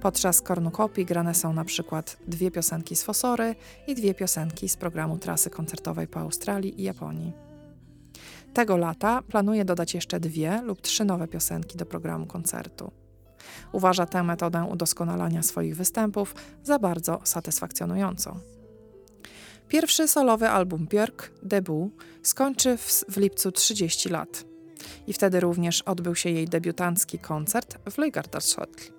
Podczas 0.00 0.42
kornukopii 0.42 1.04
grane 1.04 1.34
są 1.34 1.52
na 1.52 1.64
przykład 1.64 2.16
dwie 2.28 2.50
piosenki 2.50 2.96
z 2.96 3.02
Fosory 3.02 3.54
i 3.86 3.94
dwie 3.94 4.14
piosenki 4.14 4.68
z 4.68 4.76
programu 4.76 5.18
trasy 5.18 5.50
koncertowej 5.50 6.06
po 6.08 6.20
Australii 6.20 6.80
i 6.80 6.84
Japonii. 6.84 7.32
Tego 8.54 8.76
lata 8.76 9.22
planuje 9.22 9.64
dodać 9.64 9.94
jeszcze 9.94 10.20
dwie 10.20 10.62
lub 10.62 10.80
trzy 10.80 11.04
nowe 11.04 11.28
piosenki 11.28 11.78
do 11.78 11.86
programu 11.86 12.26
koncertu. 12.26 12.90
Uważa 13.72 14.06
tę 14.06 14.22
metodę 14.22 14.64
udoskonalania 14.64 15.42
swoich 15.42 15.76
występów 15.76 16.34
za 16.62 16.78
bardzo 16.78 17.20
satysfakcjonującą. 17.24 18.55
Pierwszy 19.68 20.08
solowy 20.08 20.48
album 20.48 20.86
Björk, 20.86 21.30
Debut, 21.42 21.92
skończy 22.22 22.76
w, 22.76 23.04
w 23.08 23.16
lipcu 23.16 23.52
30 23.52 24.08
lat. 24.08 24.44
I 25.06 25.12
wtedy 25.12 25.40
również 25.40 25.82
odbył 25.82 26.14
się 26.14 26.30
jej 26.30 26.48
debiutancki 26.48 27.18
koncert 27.18 27.90
w 27.90 27.98
Legardarshotel, 27.98 28.92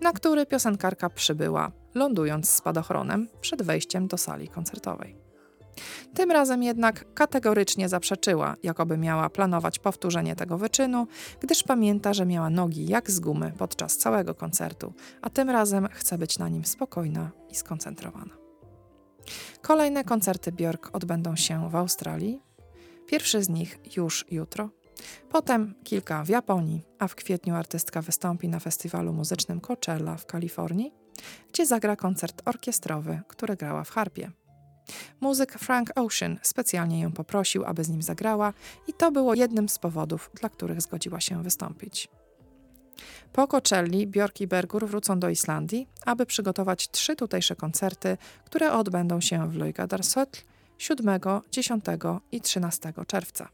na 0.00 0.12
który 0.12 0.46
piosenkarka 0.46 1.10
przybyła, 1.10 1.72
lądując 1.94 2.50
spadochronem 2.50 3.28
przed 3.40 3.62
wejściem 3.62 4.06
do 4.06 4.18
sali 4.18 4.48
koncertowej. 4.48 5.16
Tym 6.14 6.30
razem 6.30 6.62
jednak 6.62 7.14
kategorycznie 7.14 7.88
zaprzeczyła, 7.88 8.56
jakoby 8.62 8.98
miała 8.98 9.30
planować 9.30 9.78
powtórzenie 9.78 10.36
tego 10.36 10.58
wyczynu, 10.58 11.06
gdyż 11.40 11.62
pamięta, 11.62 12.14
że 12.14 12.26
miała 12.26 12.50
nogi 12.50 12.86
jak 12.86 13.10
z 13.10 13.20
gumy 13.20 13.52
podczas 13.58 13.96
całego 13.96 14.34
koncertu, 14.34 14.92
a 15.22 15.30
tym 15.30 15.50
razem 15.50 15.88
chce 15.92 16.18
być 16.18 16.38
na 16.38 16.48
nim 16.48 16.64
spokojna 16.64 17.30
i 17.50 17.54
skoncentrowana. 17.54 18.41
Kolejne 19.62 20.04
koncerty 20.04 20.52
Björk 20.52 20.90
odbędą 20.92 21.36
się 21.36 21.70
w 21.70 21.76
Australii. 21.76 22.40
Pierwszy 23.06 23.42
z 23.42 23.48
nich 23.48 23.78
już 23.96 24.24
jutro. 24.30 24.70
Potem 25.28 25.74
kilka 25.84 26.24
w 26.24 26.28
Japonii, 26.28 26.82
a 26.98 27.08
w 27.08 27.14
kwietniu 27.14 27.54
artystka 27.54 28.02
wystąpi 28.02 28.48
na 28.48 28.60
festiwalu 28.60 29.12
muzycznym 29.12 29.60
Coachella 29.60 30.16
w 30.16 30.26
Kalifornii, 30.26 30.92
gdzie 31.52 31.66
zagra 31.66 31.96
koncert 31.96 32.42
orkiestrowy, 32.44 33.20
który 33.28 33.56
grała 33.56 33.84
w 33.84 33.90
harpie. 33.90 34.30
Muzyk 35.20 35.52
Frank 35.52 35.92
Ocean 35.94 36.38
specjalnie 36.42 37.00
ją 37.00 37.12
poprosił, 37.12 37.64
aby 37.64 37.84
z 37.84 37.88
nim 37.88 38.02
zagrała, 38.02 38.52
i 38.86 38.92
to 38.92 39.12
było 39.12 39.34
jednym 39.34 39.68
z 39.68 39.78
powodów, 39.78 40.30
dla 40.40 40.48
których 40.48 40.82
zgodziła 40.82 41.20
się 41.20 41.42
wystąpić. 41.42 42.08
Po 43.32 43.48
Coachelli 43.48 44.06
Björk 44.06 44.40
i 44.40 44.46
Bergur 44.46 44.88
wrócą 44.88 45.20
do 45.20 45.28
Islandii, 45.28 45.88
aby 46.06 46.26
przygotować 46.26 46.90
trzy 46.90 47.16
tutejsze 47.16 47.56
koncerty, 47.56 48.16
które 48.44 48.72
odbędą 48.72 49.20
się 49.20 49.50
w 49.50 49.54
Løgadarsöll 49.54 50.26
7, 50.78 51.20
10 51.50 51.84
i 52.32 52.40
13 52.40 52.92
czerwca. 53.06 53.48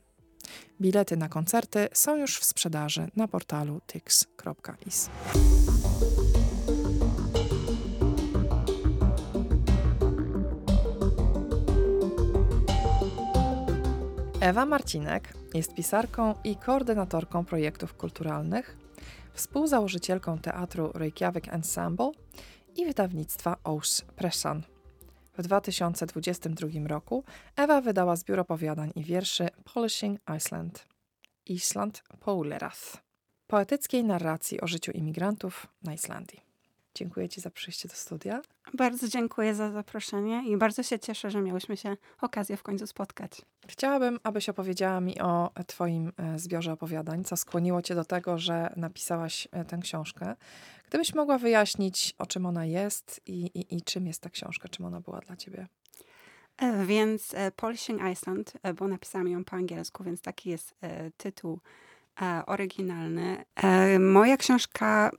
Bilety 0.81 1.17
na 1.17 1.29
koncerty 1.29 1.89
są 1.93 2.17
już 2.17 2.39
w 2.39 2.45
sprzedaży 2.45 3.09
na 3.17 3.29
portalu 3.29 3.81
tix.is. 3.87 5.11
Ewa 14.41 14.67
Marcinek 14.67 15.35
jest 15.55 15.75
pisarką 15.75 16.35
i 16.45 16.57
koordynatorką 16.57 17.45
projektów 17.45 17.95
kulturalnych, 17.95 18.77
współzałożycielką 19.39 20.39
teatru 20.39 20.93
Reykjavik 20.95 21.49
Ensemble 21.49 22.11
i 22.77 22.87
wydawnictwa 22.87 23.57
Ous 23.65 24.05
Pressan. 24.17 24.63
W 25.39 25.43
2022 25.43 26.69
roku 26.87 27.25
Ewa 27.57 27.81
wydała 27.81 28.17
zbiór 28.17 28.41
opowiadań 28.41 28.93
i 28.95 29.05
wierszy 29.05 29.49
Polishing 29.75 30.21
Iceland 30.37 30.87
Island 31.47 32.03
Poulerath 32.21 33.03
poetyckiej 33.47 34.05
narracji 34.05 34.61
o 34.61 34.67
życiu 34.67 34.93
imigrantów 34.93 35.67
na 35.83 35.95
Islandii. 35.95 36.48
Dziękuję 36.99 37.29
Ci 37.29 37.41
za 37.41 37.51
przyjście 37.51 37.89
do 37.89 37.95
studia. 37.95 38.41
Bardzo 38.75 39.09
dziękuję 39.09 39.55
za 39.55 39.71
zaproszenie 39.71 40.43
i 40.47 40.57
bardzo 40.57 40.83
się 40.83 40.99
cieszę, 40.99 41.31
że 41.31 41.41
miałyśmy 41.41 41.77
się 41.77 41.97
okazję 42.21 42.57
w 42.57 42.63
końcu 42.63 42.87
spotkać. 42.87 43.43
Chciałabym, 43.69 44.19
abyś 44.23 44.49
opowiedziała 44.49 45.01
mi 45.01 45.21
o 45.21 45.51
Twoim 45.67 46.13
e, 46.17 46.39
zbiorze 46.39 46.73
opowiadań, 46.73 47.25
co 47.25 47.37
skłoniło 47.37 47.83
Cię 47.83 47.95
do 47.95 48.05
tego, 48.05 48.39
że 48.39 48.73
napisałaś 48.77 49.49
e, 49.53 49.65
tę 49.65 49.79
książkę. 49.83 50.37
Gdybyś 50.89 51.15
mogła 51.15 51.39
wyjaśnić, 51.39 52.15
o 52.19 52.27
czym 52.27 52.47
ona 52.47 52.67
jest 52.67 53.21
i, 53.27 53.47
i, 53.47 53.77
i 53.77 53.83
czym 53.83 54.07
jest 54.07 54.23
ta 54.23 54.31
książka, 54.31 54.69
czym 54.69 54.87
ona 54.87 55.01
była 55.01 55.21
dla 55.21 55.37
Ciebie? 55.37 55.67
E, 56.57 56.87
więc 56.87 57.35
Polishing 57.57 58.01
Iceland, 58.13 58.53
bo 58.77 58.89
napisałam 58.89 59.29
ją 59.29 59.45
po 59.45 59.57
angielsku, 59.57 60.05
więc 60.05 60.21
taki 60.21 60.51
jest 60.51 60.75
tytuł 61.17 61.61
oryginalny. 62.47 63.45
Moja 63.99 64.37
książka 64.37 65.11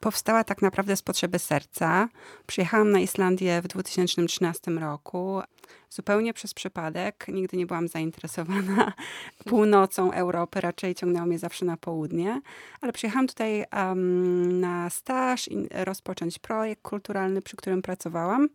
powstała 0.00 0.44
tak 0.44 0.62
naprawdę 0.62 0.96
z 0.96 1.02
potrzeby 1.02 1.38
serca. 1.38 2.08
Przyjechałam 2.46 2.90
na 2.90 3.00
Islandię 3.00 3.62
w 3.62 3.68
2013 3.68 4.70
roku. 4.70 5.42
Zupełnie 5.90 6.34
przez 6.34 6.54
przypadek. 6.54 7.26
Nigdy 7.28 7.56
nie 7.56 7.66
byłam 7.66 7.88
zainteresowana 7.88 8.92
północą 9.50 10.12
Europy, 10.12 10.60
raczej 10.60 10.94
ciągnęło 10.94 11.26
mnie 11.26 11.38
zawsze 11.38 11.64
na 11.64 11.76
południe. 11.76 12.40
Ale 12.80 12.92
przyjechałam 12.92 13.26
tutaj 13.26 13.64
um, 13.72 14.60
na 14.60 14.90
staż 14.90 15.48
i 15.48 15.68
rozpocząć 15.70 16.38
projekt 16.38 16.82
kulturalny, 16.82 17.42
przy 17.42 17.56
którym 17.56 17.82
pracowałam. 17.82 18.48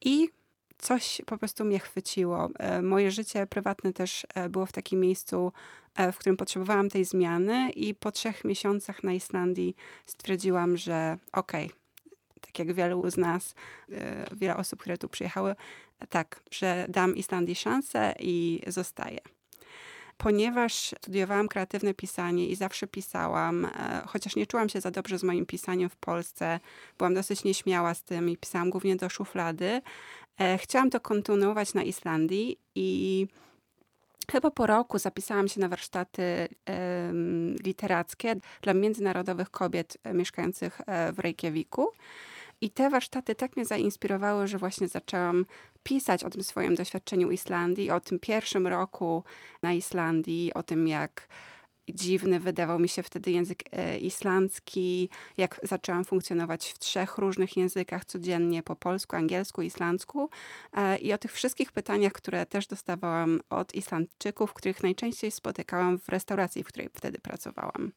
I 0.00 0.28
coś 0.84 1.22
po 1.26 1.38
prostu 1.38 1.64
mnie 1.64 1.78
chwyciło. 1.78 2.48
E, 2.58 2.82
moje 2.82 3.10
życie 3.10 3.46
prywatne 3.46 3.92
też 3.92 4.26
e, 4.34 4.48
było 4.48 4.66
w 4.66 4.72
takim 4.72 5.00
miejscu, 5.00 5.52
e, 5.94 6.12
w 6.12 6.18
którym 6.18 6.36
potrzebowałam 6.36 6.90
tej 6.90 7.04
zmiany, 7.04 7.70
i 7.70 7.94
po 7.94 8.12
trzech 8.12 8.44
miesiącach 8.44 9.04
na 9.04 9.12
Islandii 9.12 9.76
stwierdziłam, 10.06 10.76
że 10.76 11.18
okej, 11.32 11.66
okay, 11.66 11.78
tak 12.40 12.58
jak 12.58 12.72
wielu 12.72 13.10
z 13.10 13.16
nas, 13.16 13.54
wiele 14.32 14.56
osób, 14.56 14.80
które 14.80 14.98
tu 14.98 15.08
przyjechały, 15.08 15.54
tak, 16.08 16.40
że 16.50 16.86
dam 16.88 17.16
Islandii 17.16 17.54
szansę 17.54 18.14
i 18.18 18.60
zostaję. 18.66 19.18
Ponieważ 20.16 20.94
studiowałam 21.02 21.48
kreatywne 21.48 21.94
pisanie 21.94 22.48
i 22.48 22.56
zawsze 22.56 22.86
pisałam, 22.86 23.68
chociaż 24.06 24.36
nie 24.36 24.46
czułam 24.46 24.68
się 24.68 24.80
za 24.80 24.90
dobrze 24.90 25.18
z 25.18 25.22
moim 25.22 25.46
pisaniem 25.46 25.88
w 25.88 25.96
Polsce, 25.96 26.60
byłam 26.98 27.14
dosyć 27.14 27.44
nieśmiała 27.44 27.94
z 27.94 28.02
tym 28.02 28.30
i 28.30 28.36
pisałam 28.36 28.70
głównie 28.70 28.96
do 28.96 29.08
szuflady, 29.08 29.82
chciałam 30.58 30.90
to 30.90 31.00
kontynuować 31.00 31.74
na 31.74 31.82
Islandii 31.82 32.58
i 32.74 33.26
chyba 34.30 34.50
po 34.50 34.66
roku 34.66 34.98
zapisałam 34.98 35.48
się 35.48 35.60
na 35.60 35.68
warsztaty 35.68 36.48
literackie 37.64 38.36
dla 38.62 38.74
międzynarodowych 38.74 39.50
kobiet 39.50 39.98
e, 40.04 40.14
mieszkających 40.14 40.80
e, 40.86 41.12
w 41.12 41.18
Reykjaviku. 41.18 41.90
I 42.60 42.70
te 42.70 42.90
warsztaty 42.90 43.34
tak 43.34 43.56
mnie 43.56 43.66
zainspirowały, 43.66 44.46
że 44.46 44.58
właśnie 44.58 44.88
zaczęłam 44.88 45.46
pisać 45.82 46.24
o 46.24 46.30
tym 46.30 46.42
swoim 46.42 46.74
doświadczeniu 46.74 47.30
Islandii, 47.30 47.90
o 47.90 48.00
tym 48.00 48.18
pierwszym 48.18 48.66
roku 48.66 49.24
na 49.62 49.72
Islandii, 49.72 50.54
o 50.54 50.62
tym 50.62 50.88
jak 50.88 51.28
dziwny 51.88 52.40
wydawał 52.40 52.78
mi 52.78 52.88
się 52.88 53.02
wtedy 53.02 53.30
język 53.30 53.62
e, 53.72 53.98
islandzki, 53.98 55.08
jak 55.36 55.60
zaczęłam 55.62 56.04
funkcjonować 56.04 56.72
w 56.72 56.78
trzech 56.78 57.18
różnych 57.18 57.56
językach 57.56 58.04
codziennie, 58.04 58.62
po 58.62 58.76
polsku, 58.76 59.16
angielsku, 59.16 59.62
islandzku 59.62 60.30
e, 60.72 60.98
i 60.98 61.12
o 61.12 61.18
tych 61.18 61.32
wszystkich 61.32 61.72
pytaniach, 61.72 62.12
które 62.12 62.46
też 62.46 62.66
dostawałam 62.66 63.40
od 63.50 63.74
Islandczyków, 63.74 64.52
których 64.52 64.82
najczęściej 64.82 65.30
spotykałam 65.30 65.98
w 65.98 66.08
restauracji, 66.08 66.64
w 66.64 66.66
której 66.66 66.88
wtedy 66.94 67.18
pracowałam. 67.18 67.92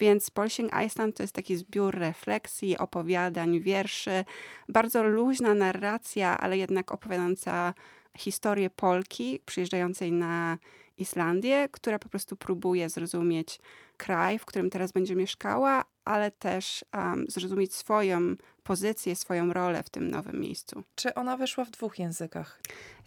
Więc 0.00 0.30
Polsing 0.30 0.72
Iceland 0.86 1.16
to 1.16 1.22
jest 1.22 1.34
taki 1.34 1.56
zbiór 1.56 1.94
refleksji, 1.94 2.78
opowiadań, 2.78 3.60
wierszy, 3.60 4.24
bardzo 4.68 5.02
luźna 5.02 5.54
narracja, 5.54 6.38
ale 6.38 6.58
jednak 6.58 6.92
opowiadająca 6.92 7.74
historię 8.18 8.70
Polki 8.70 9.40
przyjeżdżającej 9.46 10.12
na 10.12 10.58
Islandię, 10.98 11.68
która 11.72 11.98
po 11.98 12.08
prostu 12.08 12.36
próbuje 12.36 12.88
zrozumieć 12.88 13.58
kraj, 13.96 14.38
w 14.38 14.44
którym 14.44 14.70
teraz 14.70 14.92
będzie 14.92 15.16
mieszkała, 15.16 15.84
ale 16.04 16.30
też 16.30 16.84
um, 16.94 17.24
zrozumieć 17.28 17.74
swoją 17.74 18.36
pozycję, 18.62 19.16
swoją 19.16 19.52
rolę 19.52 19.82
w 19.82 19.90
tym 19.90 20.10
nowym 20.10 20.40
miejscu. 20.40 20.82
Czy 20.94 21.14
ona 21.14 21.36
wyszła 21.36 21.64
w 21.64 21.70
dwóch 21.70 21.98
językach? 21.98 22.60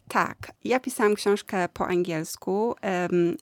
Tak, 0.10 0.52
ja 0.64 0.80
pisałam 0.80 1.16
książkę 1.16 1.70
po 1.74 1.88
angielsku, 1.88 2.76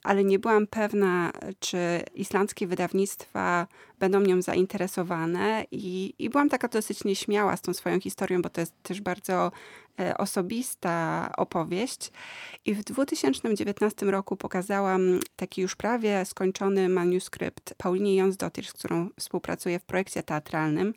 ale 0.03 0.23
nie 0.23 0.39
byłam 0.39 0.67
pewna, 0.67 1.31
czy 1.59 1.77
islandzkie 2.15 2.67
wydawnictwa 2.67 3.67
będą 3.99 4.19
nią 4.19 4.41
zainteresowane 4.41 5.65
i, 5.71 6.13
i 6.19 6.29
byłam 6.29 6.49
taka 6.49 6.67
dosyć 6.67 7.03
nieśmiała 7.03 7.57
z 7.57 7.61
tą 7.61 7.73
swoją 7.73 7.99
historią, 7.99 8.41
bo 8.41 8.49
to 8.49 8.61
jest 8.61 8.73
też 8.83 9.01
bardzo 9.01 9.51
e, 9.99 10.17
osobista 10.17 11.29
opowieść. 11.37 12.11
I 12.65 12.73
w 12.73 12.83
2019 12.83 14.05
roku 14.05 14.37
pokazałam 14.37 15.19
taki 15.35 15.61
już 15.61 15.75
prawie 15.75 16.25
skończony 16.25 16.89
manuskrypt 16.89 17.73
Paulinie 17.77 18.15
Jonsdottir, 18.15 18.65
z 18.65 18.73
którą 18.73 19.09
współpracuję 19.19 19.79
w 19.79 19.85
projekcie 19.85 20.23
teatralnym. 20.23 20.93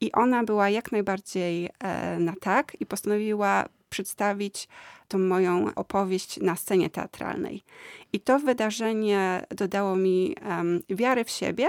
I 0.00 0.12
ona 0.12 0.44
była 0.44 0.70
jak 0.70 0.92
najbardziej 0.92 1.70
e, 1.78 2.18
na 2.18 2.34
tak 2.40 2.76
i 2.80 2.86
postanowiła 2.86 3.64
przedstawić 3.88 4.68
tą 5.08 5.18
moją 5.18 5.74
opowieść 5.74 6.40
na 6.40 6.56
scenie 6.56 6.90
teatralnej. 6.90 7.64
I 8.12 8.20
to 8.20 8.38
wydarzenie 8.38 9.46
dodało 9.50 9.96
mi 9.96 10.36
um, 10.48 10.82
wiary 10.88 11.24
w 11.24 11.30
siebie, 11.30 11.68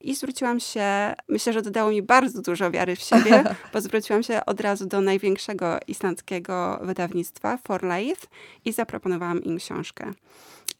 i 0.00 0.14
zwróciłam 0.14 0.60
się, 0.60 1.14
myślę, 1.28 1.52
że 1.52 1.62
dodało 1.62 1.90
mi 1.90 2.02
bardzo 2.02 2.42
dużo 2.42 2.70
wiary 2.70 2.96
w 2.96 3.00
siebie, 3.00 3.44
bo 3.72 3.80
zwróciłam 3.80 4.22
się 4.22 4.44
od 4.46 4.60
razu 4.60 4.86
do 4.86 5.00
największego 5.00 5.78
islandzkiego 5.86 6.80
wydawnictwa, 6.82 7.56
For 7.56 7.82
Life, 7.82 8.26
i 8.64 8.72
zaproponowałam 8.72 9.44
im 9.44 9.58
książkę. 9.58 10.12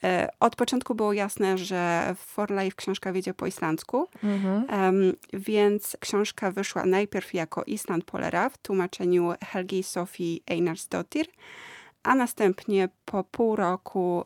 E, 0.05 0.29
od 0.41 0.57
początku 0.57 0.95
było 0.95 1.13
jasne, 1.13 1.59
że 1.59 2.15
For 2.19 2.51
Life 2.51 2.77
książka 2.77 3.13
wiedzie 3.13 3.35
po 3.35 3.47
islandzku, 3.47 4.09
mhm. 4.25 4.67
więc 5.33 5.97
książka 6.01 6.51
wyszła 6.51 6.85
najpierw 6.85 7.35
jako 7.35 7.65
Island 7.65 8.05
Polera 8.05 8.49
w 8.49 8.59
tłumaczeniu 8.59 9.33
Helgi 9.45 9.83
Sofii 9.83 10.43
Einarsdottir, 10.47 11.27
a 12.03 12.15
następnie 12.15 12.89
po 13.05 13.25
pół 13.25 13.57
roku 13.57 14.25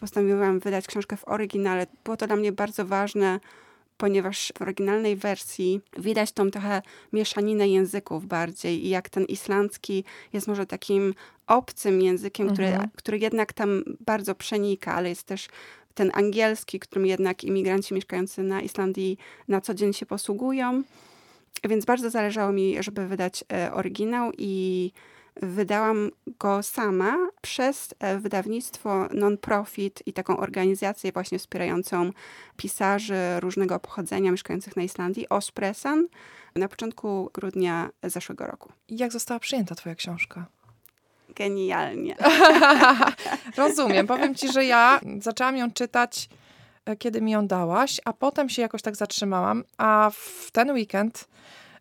postanowiłam 0.00 0.60
wydać 0.60 0.86
książkę 0.86 1.16
w 1.16 1.28
oryginale. 1.28 1.86
Było 2.04 2.16
to 2.16 2.26
dla 2.26 2.36
mnie 2.36 2.52
bardzo 2.52 2.84
ważne, 2.84 3.40
ponieważ 4.00 4.52
w 4.58 4.62
oryginalnej 4.62 5.16
wersji 5.16 5.80
widać 5.98 6.32
tą 6.32 6.50
trochę 6.50 6.82
mieszaninę 7.12 7.68
języków 7.68 8.26
bardziej 8.26 8.86
i 8.86 8.88
jak 8.88 9.08
ten 9.08 9.24
islandzki 9.24 10.04
jest 10.32 10.48
może 10.48 10.66
takim 10.66 11.14
obcym 11.46 12.00
językiem, 12.00 12.48
mhm. 12.48 12.70
który, 12.70 12.88
który 12.96 13.18
jednak 13.18 13.52
tam 13.52 13.84
bardzo 14.00 14.34
przenika, 14.34 14.94
ale 14.94 15.08
jest 15.08 15.22
też 15.22 15.48
ten 15.94 16.10
angielski, 16.14 16.80
którym 16.80 17.06
jednak 17.06 17.44
imigranci 17.44 17.94
mieszkający 17.94 18.42
na 18.42 18.60
Islandii 18.60 19.18
na 19.48 19.60
co 19.60 19.74
dzień 19.74 19.92
się 19.92 20.06
posługują. 20.06 20.82
Więc 21.64 21.84
bardzo 21.84 22.10
zależało 22.10 22.52
mi, 22.52 22.82
żeby 22.82 23.06
wydać 23.06 23.44
e, 23.52 23.72
oryginał 23.72 24.32
i 24.38 24.92
Wydałam 25.36 26.10
go 26.38 26.62
sama 26.62 27.16
przez 27.40 27.94
e, 27.98 28.18
wydawnictwo 28.18 29.08
non-profit 29.14 30.02
i 30.06 30.12
taką 30.12 30.36
organizację 30.36 31.12
właśnie 31.12 31.38
wspierającą 31.38 32.12
pisarzy 32.56 33.40
różnego 33.40 33.80
pochodzenia 33.80 34.30
mieszkających 34.30 34.76
na 34.76 34.82
Islandii, 34.82 35.28
Ospresan. 35.28 36.06
na 36.56 36.68
początku 36.68 37.30
grudnia 37.34 37.90
zeszłego 38.02 38.46
roku. 38.46 38.72
Jak 38.88 39.12
została 39.12 39.40
przyjęta 39.40 39.74
twoja 39.74 39.94
książka? 39.94 40.46
Genialnie. 41.34 42.16
Rozumiem. 43.56 44.06
Powiem 44.06 44.34
ci, 44.34 44.52
że 44.52 44.64
ja 44.64 45.00
zaczęłam 45.20 45.56
ją 45.56 45.72
czytać, 45.72 46.28
e, 46.84 46.96
kiedy 46.96 47.20
mi 47.20 47.32
ją 47.32 47.46
dałaś, 47.46 48.00
a 48.04 48.12
potem 48.12 48.48
się 48.48 48.62
jakoś 48.62 48.82
tak 48.82 48.96
zatrzymałam, 48.96 49.64
a 49.78 50.10
w 50.14 50.50
ten 50.52 50.70
weekend 50.70 51.28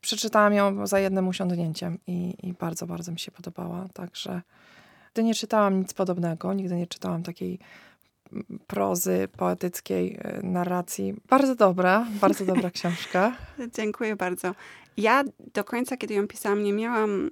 przeczytałam 0.02 0.54
ją 0.54 0.88
za 0.88 1.00
jednym 1.00 1.28
usiądnięciem 1.28 1.98
i, 2.08 2.36
i 2.44 2.54
bardzo, 2.54 2.88
bardzo 2.88 3.12
mi 3.12 3.20
się 3.20 3.32
podobała. 3.32 3.86
Także 3.94 4.42
nigdy 5.20 5.24
nie 5.24 5.36
czytałam 5.36 5.80
nic 5.80 5.94
podobnego, 5.94 6.54
nigdy 6.54 6.76
nie 6.76 6.88
czytałam 6.88 7.24
takiej 7.24 7.60
mm, 8.34 8.60
prozy 8.68 9.28
poetyckiej 9.38 10.18
e, 10.22 10.40
narracji. 10.44 11.14
Bardzo 11.30 11.56
dobra, 11.56 12.08
bardzo 12.22 12.46
dobra 12.46 12.72
książka. 12.78 13.36
Dziękuję 13.76 14.16
bardzo. 14.16 14.56
Ja 14.98 15.24
do 15.54 15.64
końca, 15.64 15.98
kiedy 15.98 16.14
ją 16.14 16.28
pisałam, 16.28 16.64
nie 16.64 16.74
miałam 16.74 17.32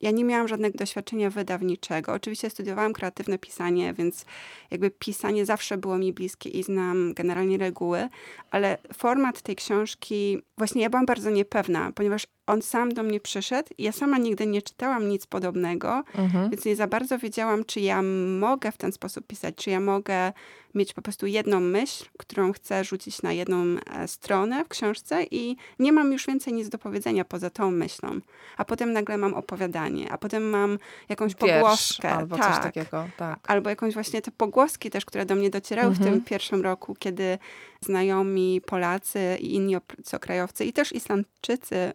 ja 0.00 0.10
nie 0.10 0.24
miałam 0.24 0.48
żadnego 0.48 0.78
doświadczenia 0.78 1.30
wydawniczego. 1.30 2.12
Oczywiście 2.12 2.50
studiowałam 2.50 2.92
kreatywne 2.92 3.38
pisanie, 3.38 3.94
więc 3.94 4.24
jakby 4.70 4.90
pisanie 4.90 5.46
zawsze 5.46 5.78
było 5.78 5.98
mi 5.98 6.12
bliskie 6.12 6.50
i 6.50 6.62
znam 6.62 7.14
generalnie 7.14 7.58
reguły, 7.58 8.08
ale 8.50 8.78
format 8.94 9.42
tej 9.42 9.56
książki, 9.56 10.42
właśnie 10.58 10.82
ja 10.82 10.90
byłam 10.90 11.06
bardzo 11.06 11.30
niepewna, 11.30 11.92
ponieważ 11.94 12.26
on 12.46 12.62
sam 12.62 12.94
do 12.94 13.02
mnie 13.02 13.20
przyszedł. 13.20 13.68
Ja 13.78 13.92
sama 13.92 14.18
nigdy 14.18 14.46
nie 14.46 14.62
czytałam 14.62 15.08
nic 15.08 15.26
podobnego, 15.26 16.04
mhm. 16.14 16.50
więc 16.50 16.64
nie 16.64 16.76
za 16.76 16.86
bardzo 16.86 17.18
wiedziałam, 17.18 17.64
czy 17.64 17.80
ja 17.80 18.02
mogę 18.38 18.72
w 18.72 18.76
ten 18.76 18.92
sposób 18.92 19.26
pisać, 19.26 19.54
czy 19.54 19.70
ja 19.70 19.80
mogę 19.80 20.32
mieć 20.76 20.92
po 20.92 21.02
prostu 21.02 21.26
jedną 21.26 21.60
myśl, 21.60 22.04
którą 22.18 22.52
chcę 22.52 22.84
rzucić 22.84 23.22
na 23.22 23.32
jedną 23.32 23.64
e, 23.64 24.08
stronę 24.08 24.64
w 24.64 24.68
książce 24.68 25.24
i 25.30 25.56
nie 25.78 25.92
mam 25.92 26.12
już 26.12 26.26
więcej 26.26 26.52
nic 26.52 26.68
do 26.68 26.78
powiedzenia 26.78 27.24
poza 27.24 27.50
tą 27.50 27.70
myślą. 27.70 28.20
A 28.56 28.64
potem 28.64 28.92
nagle 28.92 29.18
mam 29.18 29.34
opowiadanie, 29.34 30.12
a 30.12 30.18
potem 30.18 30.50
mam 30.50 30.78
jakąś 31.08 31.34
Wiersz, 31.34 31.52
pogłoskę. 31.52 32.10
Albo 32.10 32.36
tak, 32.36 32.54
coś 32.54 32.62
takiego, 32.62 33.08
tak. 33.16 33.38
Albo 33.46 33.70
jakąś 33.70 33.94
właśnie 33.94 34.22
te 34.22 34.30
pogłoski 34.30 34.90
też, 34.90 35.04
które 35.04 35.26
do 35.26 35.34
mnie 35.34 35.50
docierały 35.50 35.88
mhm. 35.88 36.02
w 36.02 36.04
tym 36.04 36.14
mhm. 36.14 36.24
pierwszym 36.24 36.62
roku, 36.62 36.96
kiedy 36.98 37.38
znajomi 37.80 38.60
Polacy 38.66 39.36
i 39.40 39.54
inni 39.54 39.76
obcokrajowcy 39.76 40.64
i 40.64 40.72
też 40.72 40.92
Islandczycy 40.92 41.92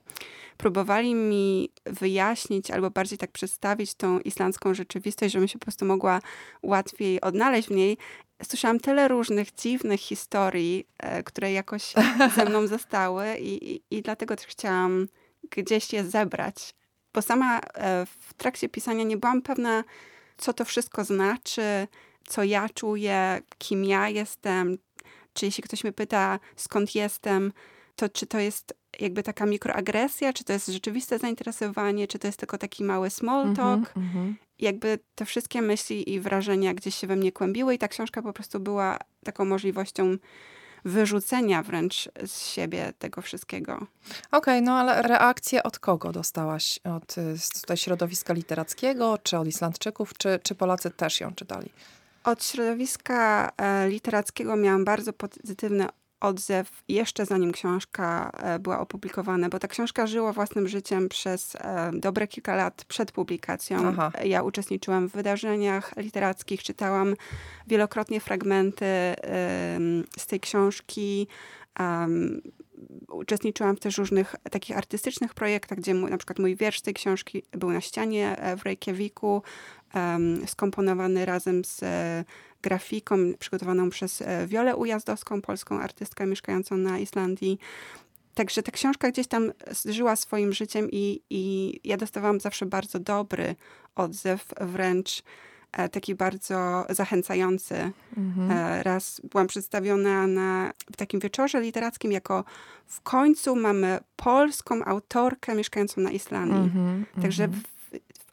próbowali 0.57 1.15
mi 1.15 1.69
wyjaśnić 1.85 2.71
albo 2.71 2.89
bardziej 2.89 3.17
tak 3.17 3.31
przedstawić 3.31 3.93
tą 3.93 4.19
islandzką 4.19 4.73
rzeczywistość, 4.73 5.33
żebym 5.33 5.47
się 5.47 5.59
po 5.59 5.65
prostu 5.65 5.85
mogła 5.85 6.21
łatwiej 6.63 7.21
odnaleźć 7.21 7.67
w 7.67 7.71
niej. 7.71 7.97
Słyszałam 8.43 8.79
tyle 8.79 9.07
różnych 9.07 9.55
dziwnych 9.55 9.99
historii, 9.99 10.87
e, 10.97 11.23
które 11.23 11.51
jakoś 11.51 11.93
ze 12.35 12.45
mną 12.45 12.67
zostały 12.67 13.37
i, 13.37 13.71
i, 13.71 13.81
i 13.91 14.01
dlatego 14.01 14.35
też 14.35 14.45
chciałam 14.45 15.07
gdzieś 15.49 15.93
je 15.93 16.03
zebrać. 16.03 16.73
Bo 17.13 17.21
sama 17.21 17.59
e, 17.59 18.05
w 18.05 18.33
trakcie 18.33 18.69
pisania 18.69 19.03
nie 19.03 19.17
byłam 19.17 19.41
pewna, 19.41 19.83
co 20.37 20.53
to 20.53 20.65
wszystko 20.65 21.03
znaczy, 21.03 21.87
co 22.27 22.43
ja 22.43 22.69
czuję, 22.69 23.41
kim 23.57 23.85
ja 23.85 24.09
jestem, 24.09 24.77
czy 25.33 25.45
jeśli 25.45 25.63
ktoś 25.63 25.83
mnie 25.83 25.93
pyta, 25.93 26.39
skąd 26.55 26.95
jestem, 26.95 27.53
to 27.95 28.09
czy 28.09 28.27
to 28.27 28.39
jest 28.39 28.73
jakby 29.01 29.23
taka 29.23 29.45
mikroagresja, 29.45 30.33
czy 30.33 30.43
to 30.43 30.53
jest 30.53 30.67
rzeczywiste 30.67 31.19
zainteresowanie, 31.19 32.07
czy 32.07 32.19
to 32.19 32.27
jest 32.27 32.39
tylko 32.39 32.57
taki 32.57 32.83
mały 32.83 33.09
small 33.09 33.47
mhm, 33.47 33.55
talk. 33.55 33.97
Mm 33.97 34.09
-hmm. 34.09 34.33
Jakby 34.59 34.99
te 35.15 35.25
wszystkie 35.25 35.61
myśli 35.61 36.13
i 36.13 36.19
wrażenia 36.19 36.73
gdzieś 36.73 36.95
się 36.95 37.07
we 37.07 37.15
mnie 37.15 37.31
kłębiły 37.31 37.73
i 37.73 37.77
ta 37.77 37.87
książka 37.87 38.21
po 38.21 38.33
prostu 38.33 38.59
była 38.59 38.97
taką 39.23 39.45
możliwością 39.45 40.17
wyrzucenia 40.85 41.63
wręcz 41.63 42.09
z 42.25 42.47
siebie 42.47 42.93
tego 42.99 43.21
wszystkiego. 43.21 43.73
Okej, 43.73 43.87
okay, 44.31 44.61
no 44.61 44.73
ale 44.73 45.01
reakcje 45.01 45.63
od 45.63 45.79
kogo 45.79 46.11
dostałaś? 46.11 46.79
Od 46.83 47.15
tutaj 47.61 47.77
środowiska 47.77 48.33
literackiego, 48.33 49.17
czy 49.23 49.37
od 49.37 49.47
Islandczyków, 49.47 50.13
czy, 50.17 50.39
czy 50.43 50.55
Polacy 50.55 50.91
też 50.91 51.19
ją 51.19 51.35
czytali? 51.35 51.69
Od 52.23 52.43
środowiska 52.43 53.51
e, 53.57 53.89
literackiego 53.89 54.55
miałam 54.55 54.85
bardzo 54.85 55.13
pozytywne 55.13 55.89
odzew 56.21 56.83
jeszcze 56.87 57.25
zanim 57.25 57.51
książka 57.51 58.31
e, 58.37 58.59
była 58.59 58.79
opublikowana, 58.79 59.49
bo 59.49 59.59
ta 59.59 59.67
książka 59.67 60.07
żyła 60.07 60.33
własnym 60.33 60.67
życiem 60.67 61.09
przez 61.09 61.55
e, 61.55 61.91
dobre 61.93 62.27
kilka 62.27 62.55
lat 62.55 62.85
przed 62.85 63.11
publikacją. 63.11 63.77
Aha. 63.87 64.11
Ja 64.23 64.43
uczestniczyłam 64.43 65.09
w 65.09 65.11
wydarzeniach 65.11 65.97
literackich, 65.97 66.63
czytałam 66.63 67.15
wielokrotnie 67.67 68.19
fragmenty 68.19 68.85
z 70.17 70.25
tej 70.27 70.39
książki. 70.39 71.27
Uczestniczyłam 73.09 73.75
w 73.75 73.79
też 73.79 73.97
różnych 73.97 74.35
takich 74.51 74.77
artystycznych 74.77 75.33
projektach, 75.33 75.77
gdzie 75.77 75.93
mój, 75.93 76.11
na 76.11 76.17
przykład 76.17 76.39
mój 76.39 76.55
wiersz 76.55 76.79
z 76.79 76.81
tej 76.81 76.93
książki 76.93 77.43
był 77.51 77.71
na 77.71 77.81
ścianie 77.81 78.37
w 78.57 78.63
Reykjaviku, 78.63 79.43
skomponowany 80.47 81.25
razem 81.25 81.65
z 81.65 81.81
grafiką 82.61 83.17
przygotowaną 83.39 83.89
przez 83.89 84.23
Wiolę 84.47 84.75
Ujazdowską, 84.75 85.41
polską 85.41 85.79
artystkę 85.79 86.25
mieszkającą 86.25 86.77
na 86.77 86.99
Islandii. 86.99 87.59
Także 88.33 88.63
ta 88.63 88.71
książka 88.71 89.11
gdzieś 89.11 89.27
tam 89.27 89.51
żyła 89.85 90.15
swoim 90.15 90.53
życiem 90.53 90.87
i, 90.91 91.21
i 91.29 91.79
ja 91.83 91.97
dostawałam 91.97 92.39
zawsze 92.39 92.65
bardzo 92.65 92.99
dobry 92.99 93.55
odzew, 93.95 94.53
wręcz 94.61 95.23
e, 95.71 95.89
taki 95.89 96.15
bardzo 96.15 96.85
zachęcający. 96.89 97.91
Mhm. 98.17 98.51
E, 98.51 98.83
raz 98.83 99.21
byłam 99.31 99.47
przedstawiona 99.47 100.27
na, 100.27 100.71
w 100.93 100.97
takim 100.97 101.19
wieczorze 101.19 101.61
literackim 101.61 102.11
jako 102.11 102.43
w 102.85 103.01
końcu 103.01 103.55
mamy 103.55 103.99
polską 104.15 104.85
autorkę 104.85 105.55
mieszkającą 105.55 106.01
na 106.01 106.11
Islandii. 106.11 106.63
Mhm, 106.63 107.05
Także 107.21 107.43
mhm 107.43 107.63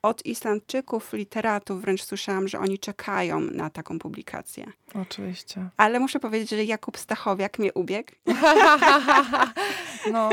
od 0.09 0.27
Islandczyków, 0.27 1.13
literatów 1.13 1.81
wręcz 1.81 2.03
słyszałam, 2.03 2.49
że 2.49 2.59
oni 2.59 2.79
czekają 2.79 3.41
na 3.41 3.71
taką 3.71 3.99
publikację. 3.99 4.73
Oczywiście. 4.95 5.69
Ale 5.77 6.01
muszę 6.01 6.21
powiedzieć, 6.21 6.51
że 6.51 6.65
Jakub 6.65 6.99
Stachowiak 6.99 7.59
mnie 7.59 7.73
ubiegł. 7.73 8.13
no, 10.13 10.31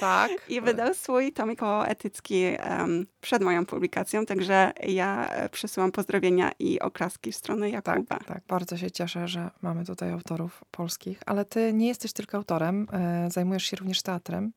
tak. 0.00 0.30
I 0.48 0.60
wydał 0.60 0.94
swój 0.94 1.32
tomik 1.32 1.58
poetycki 1.58 2.44
um, 2.70 3.06
przed 3.20 3.42
moją 3.42 3.66
publikacją, 3.66 4.26
także 4.26 4.72
ja 4.86 5.28
e, 5.28 5.48
przesyłam 5.48 5.92
pozdrowienia 5.92 6.52
i 6.58 6.80
oklaski 6.80 7.32
w 7.32 7.36
stronę 7.36 7.70
Jakuba. 7.70 8.04
Tak, 8.06 8.24
tak, 8.24 8.42
bardzo 8.48 8.76
się 8.76 8.90
cieszę, 8.90 9.28
że 9.28 9.50
mamy 9.62 9.84
tutaj 9.84 10.10
autorów 10.10 10.64
polskich, 10.70 11.20
ale 11.26 11.44
ty 11.44 11.72
nie 11.72 11.88
jesteś 11.88 12.12
tylko 12.12 12.36
autorem, 12.36 12.86
e, 12.92 13.30
zajmujesz 13.30 13.64
się 13.64 13.76
również 13.76 14.02
teatrem. 14.02 14.52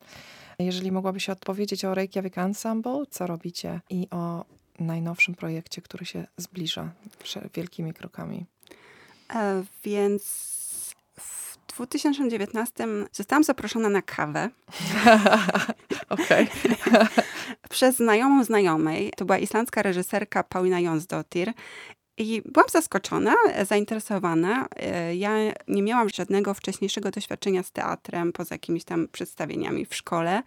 Jeżeli 0.60 0.91
mogłabyś 0.91 1.30
odpowiedzieć 1.30 1.86
o 1.86 1.93
Reykjavik 1.93 2.38
Ensemble, 2.38 3.03
co 3.10 3.27
robicie 3.27 3.82
i 3.89 4.08
o 4.12 4.45
najnowszym 4.80 5.36
projekcie, 5.36 5.82
który 5.82 6.06
się 6.06 6.28
zbliża 6.38 6.92
wielkimi 7.54 7.94
krokami. 7.94 8.46
E, 9.36 9.63
więc 9.84 10.24
w 11.20 11.58
2019 11.76 12.88
zostałam 13.13 13.44
zaproszona 13.44 13.90
na 13.90 14.02
kawę. 14.02 14.50
Okej. 16.10 16.48
Przez 17.70 17.96
znajomą 17.96 18.44
znajomej. 18.44 19.13
To 19.18 19.26
była 19.26 19.38
islandzka 19.38 19.82
reżyserka 19.82 20.44
Paulina 20.44 20.80
Jonsdottir 20.80 21.54
i 22.17 22.41
byłam 22.45 22.69
zaskoczona, 22.69 23.36
zainteresowana. 23.63 24.67
E, 24.75 25.15
ja 25.15 25.32
nie 25.67 25.84
miałam 25.84 26.10
żadnego 26.10 26.53
wcześniejszego 26.53 27.12
doświadczenia 27.12 27.63
z 27.63 27.71
teatrem, 27.71 28.34
poza 28.34 28.56
jakimiś 28.56 28.84
tam 28.84 29.08
przedstawieniami 29.08 29.86
w 29.86 29.95
szkole. 29.95 30.43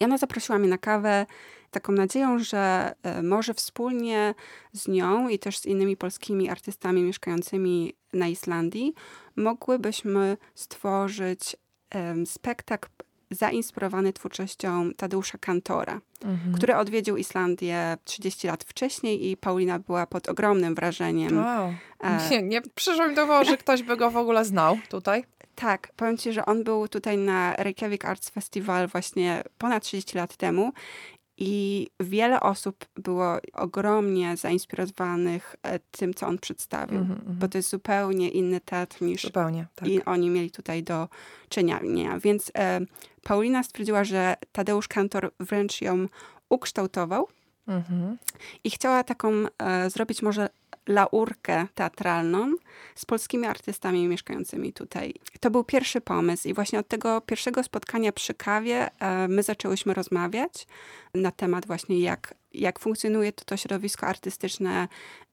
I 0.00 0.04
ona 0.04 0.18
zaprosiła 0.18 0.58
mnie 0.58 0.68
na 0.68 0.78
kawę 0.78 1.26
taką 1.70 1.92
nadzieją, 1.92 2.38
że 2.38 2.94
e, 3.02 3.22
może 3.22 3.54
wspólnie 3.54 4.34
z 4.72 4.88
nią 4.88 5.28
i 5.28 5.38
też 5.38 5.58
z 5.58 5.66
innymi 5.66 5.96
polskimi 5.96 6.48
artystami 6.48 7.02
mieszkającymi 7.02 7.94
na 8.12 8.28
Islandii 8.28 8.94
mogłybyśmy 9.36 10.36
stworzyć 10.54 11.56
spektakl 12.24 12.88
zainspirowany 13.36 14.12
twórczością 14.12 14.90
Tadeusza 14.96 15.38
Kantora, 15.38 16.00
mhm. 16.24 16.54
który 16.54 16.76
odwiedził 16.76 17.16
Islandię 17.16 17.96
30 18.04 18.46
lat 18.46 18.64
wcześniej 18.64 19.30
i 19.30 19.36
Paulina 19.36 19.78
była 19.78 20.06
pod 20.06 20.28
ogromnym 20.28 20.74
wrażeniem. 20.74 21.36
Wow. 21.38 21.74
E... 22.00 22.30
Nie, 22.30 22.42
nie 22.42 22.60
przyszło 22.74 23.08
mi 23.08 23.14
do 23.14 23.26
głowy, 23.26 23.44
że 23.44 23.56
ktoś 23.56 23.82
by 23.82 23.96
go 23.96 24.10
w 24.10 24.16
ogóle 24.16 24.44
znał 24.44 24.78
tutaj. 24.88 25.24
Tak, 25.54 25.88
powiem 25.96 26.16
ci, 26.16 26.32
że 26.32 26.46
on 26.46 26.64
był 26.64 26.88
tutaj 26.88 27.18
na 27.18 27.54
Reykjavik 27.56 28.04
Arts 28.04 28.30
Festival 28.30 28.88
właśnie 28.88 29.42
ponad 29.58 29.82
30 29.82 30.18
lat 30.18 30.36
temu 30.36 30.72
i 31.38 31.86
wiele 32.00 32.40
osób 32.40 32.84
było 32.94 33.36
ogromnie 33.52 34.36
zainspirowanych 34.36 35.56
e, 35.62 35.78
tym, 35.78 36.14
co 36.14 36.26
on 36.26 36.38
przedstawił, 36.38 36.98
mm 36.98 37.16
-hmm. 37.16 37.20
bo 37.26 37.48
to 37.48 37.58
jest 37.58 37.70
zupełnie 37.70 38.28
inny 38.28 38.60
teatr 38.60 39.02
niż 39.02 39.22
zupełnie, 39.22 39.66
tak. 39.74 39.88
i 39.88 40.04
oni 40.04 40.30
mieli 40.30 40.50
tutaj 40.50 40.82
do 40.82 41.08
czynienia. 41.48 42.18
Więc 42.18 42.52
e, 42.58 42.80
Paulina 43.22 43.62
stwierdziła, 43.62 44.04
że 44.04 44.36
Tadeusz 44.52 44.88
Kantor 44.88 45.32
wręcz 45.40 45.82
ją 45.82 46.06
ukształtował 46.48 47.28
mm 47.68 47.82
-hmm. 47.82 48.16
i 48.64 48.70
chciała 48.70 49.04
taką 49.04 49.32
e, 49.58 49.90
zrobić 49.90 50.22
może 50.22 50.48
laurkę 50.86 51.66
teatralną 51.74 52.52
z 52.94 53.04
polskimi 53.04 53.46
artystami 53.46 54.08
mieszkającymi 54.08 54.72
tutaj. 54.72 55.14
To 55.40 55.50
był 55.50 55.64
pierwszy 55.64 56.00
pomysł 56.00 56.48
i 56.48 56.54
właśnie 56.54 56.78
od 56.78 56.88
tego 56.88 57.20
pierwszego 57.20 57.62
spotkania 57.62 58.12
przy 58.12 58.34
kawie 58.34 58.90
e, 59.00 59.28
my 59.28 59.42
zaczęłyśmy 59.42 59.94
rozmawiać 59.94 60.66
na 61.14 61.30
temat 61.30 61.66
właśnie 61.66 62.00
jak, 62.00 62.34
jak 62.52 62.78
funkcjonuje 62.78 63.32
to, 63.32 63.44
to 63.44 63.56
środowisko 63.56 64.06
artystyczne 64.06 64.88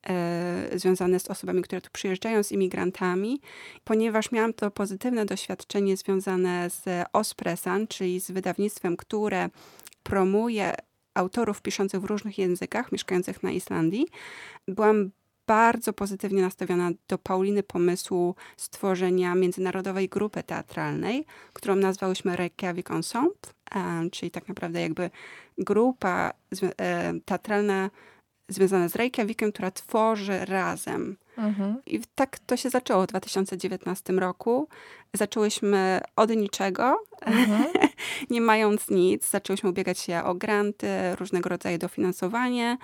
e, 0.10 0.80
związane 0.80 1.20
z 1.20 1.28
osobami, 1.30 1.62
które 1.62 1.82
tu 1.82 1.90
przyjeżdżają, 1.92 2.44
z 2.44 2.52
imigrantami, 2.52 3.42
ponieważ 3.84 4.32
miałam 4.32 4.54
to 4.54 4.72
pozytywne 4.72 5.26
doświadczenie 5.26 5.98
związane 5.98 6.70
z 6.70 7.08
Ospresan, 7.14 7.88
czyli 7.88 8.20
z 8.20 8.32
wydawnictwem, 8.32 8.98
które 8.98 9.50
promuje 10.04 10.76
autorów 11.14 11.62
piszących 11.62 12.02
w 12.02 12.06
różnych 12.06 12.38
językach, 12.38 12.92
mieszkających 12.92 13.44
na 13.44 13.52
Islandii. 13.52 14.08
Byłam 14.68 15.12
bardzo 15.48 15.94
pozytywnie 15.94 16.42
nastawiona 16.42 16.92
do 17.08 17.18
Pauliny 17.18 17.64
pomysłu 17.64 18.36
stworzenia 18.58 19.36
międzynarodowej 19.36 20.10
grupy 20.10 20.44
teatralnej, 20.44 21.26
którą 21.54 21.76
nazwałyśmy 21.76 22.36
Reykjavik 22.36 22.92
Ensemble, 22.92 23.34
czyli 24.12 24.32
tak 24.32 24.48
naprawdę 24.48 24.82
jakby 24.82 25.10
grupa 25.58 26.34
e, 26.78 27.14
teatralna 27.26 27.90
związana 28.50 28.90
z 28.90 28.96
Reykjavikiem, 28.96 29.52
która 29.52 29.72
tworzy 29.72 30.46
razem. 30.46 31.18
Mhm. 31.38 31.82
I 31.86 32.02
tak 32.16 32.40
to 32.40 32.58
się 32.58 32.70
zaczęło 32.70 33.04
w 33.04 33.08
2019 33.08 34.14
roku. 34.14 34.68
Zaczęłyśmy 35.14 36.02
od 36.16 36.30
niczego, 36.30 37.00
mhm. 37.22 37.66
nie 38.30 38.42
mając 38.42 38.90
nic. 38.90 39.30
Zaczęłyśmy 39.30 39.70
ubiegać 39.70 40.00
się 40.00 40.24
o 40.24 40.36
granty, 40.36 40.88
różnego 41.20 41.50
rodzaju 41.50 41.78
dofinansowanie. 41.78 42.78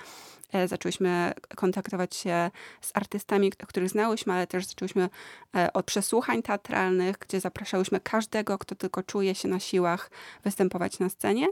E, 0.53 0.67
zaczęłyśmy 0.67 1.33
kontaktować 1.55 2.15
się 2.15 2.51
z 2.81 2.91
artystami, 2.93 3.51
których 3.51 3.89
znałyśmy, 3.89 4.33
ale 4.33 4.47
też 4.47 4.65
zaczęłyśmy 4.65 5.09
e, 5.55 5.73
od 5.73 5.85
przesłuchań 5.85 6.41
teatralnych, 6.41 7.17
gdzie 7.17 7.39
zapraszałyśmy 7.39 7.99
każdego, 7.99 8.57
kto 8.57 8.75
tylko 8.75 9.03
czuje 9.03 9.35
się 9.35 9.47
na 9.47 9.59
siłach 9.59 10.12
występować 10.43 10.99
na 10.99 11.09
scenie. 11.09 11.47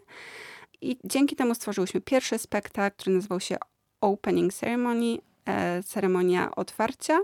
I 0.81 0.97
dzięki 1.03 1.35
temu 1.35 1.55
stworzyłyśmy 1.55 2.01
pierwszy 2.01 2.37
spektakl, 2.37 2.97
który 2.97 3.15
nazywał 3.15 3.39
się 3.39 3.57
Opening 4.01 4.53
Ceremony, 4.53 5.17
e, 5.45 5.83
ceremonia 5.83 6.55
otwarcia. 6.55 7.19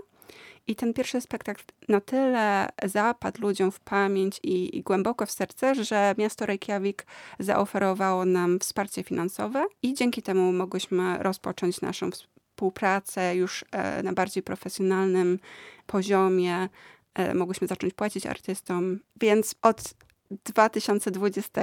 I 0.66 0.76
ten 0.76 0.94
pierwszy 0.94 1.20
spektakl 1.20 1.62
na 1.88 2.00
tyle 2.00 2.68
zapadł 2.84 3.40
ludziom 3.42 3.70
w 3.70 3.80
pamięć 3.80 4.40
i, 4.42 4.76
i, 4.78 4.82
głęboko 4.82 5.26
w 5.26 5.30
serce, 5.30 5.74
że 5.84 6.14
miasto 6.18 6.46
Reykjavik 6.46 7.06
zaoferowało 7.38 8.24
nam 8.24 8.58
wsparcie 8.58 9.02
finansowe 9.02 9.64
i 9.82 9.94
dzięki 9.94 10.22
temu 10.22 10.52
mogłyśmy 10.52 11.18
rozpocząć 11.18 11.80
naszą 11.80 12.10
współpracę 12.10 13.36
już 13.36 13.64
e, 13.72 14.02
na 14.02 14.12
bardziej 14.12 14.42
profesjonalnym 14.42 15.38
poziomie. 15.86 16.68
E, 17.14 17.34
mogłyśmy 17.34 17.66
zacząć 17.66 17.94
płacić 17.94 18.26
artystom, 18.26 19.00
więc 19.20 19.54
od 19.62 19.94
2020 20.30 21.60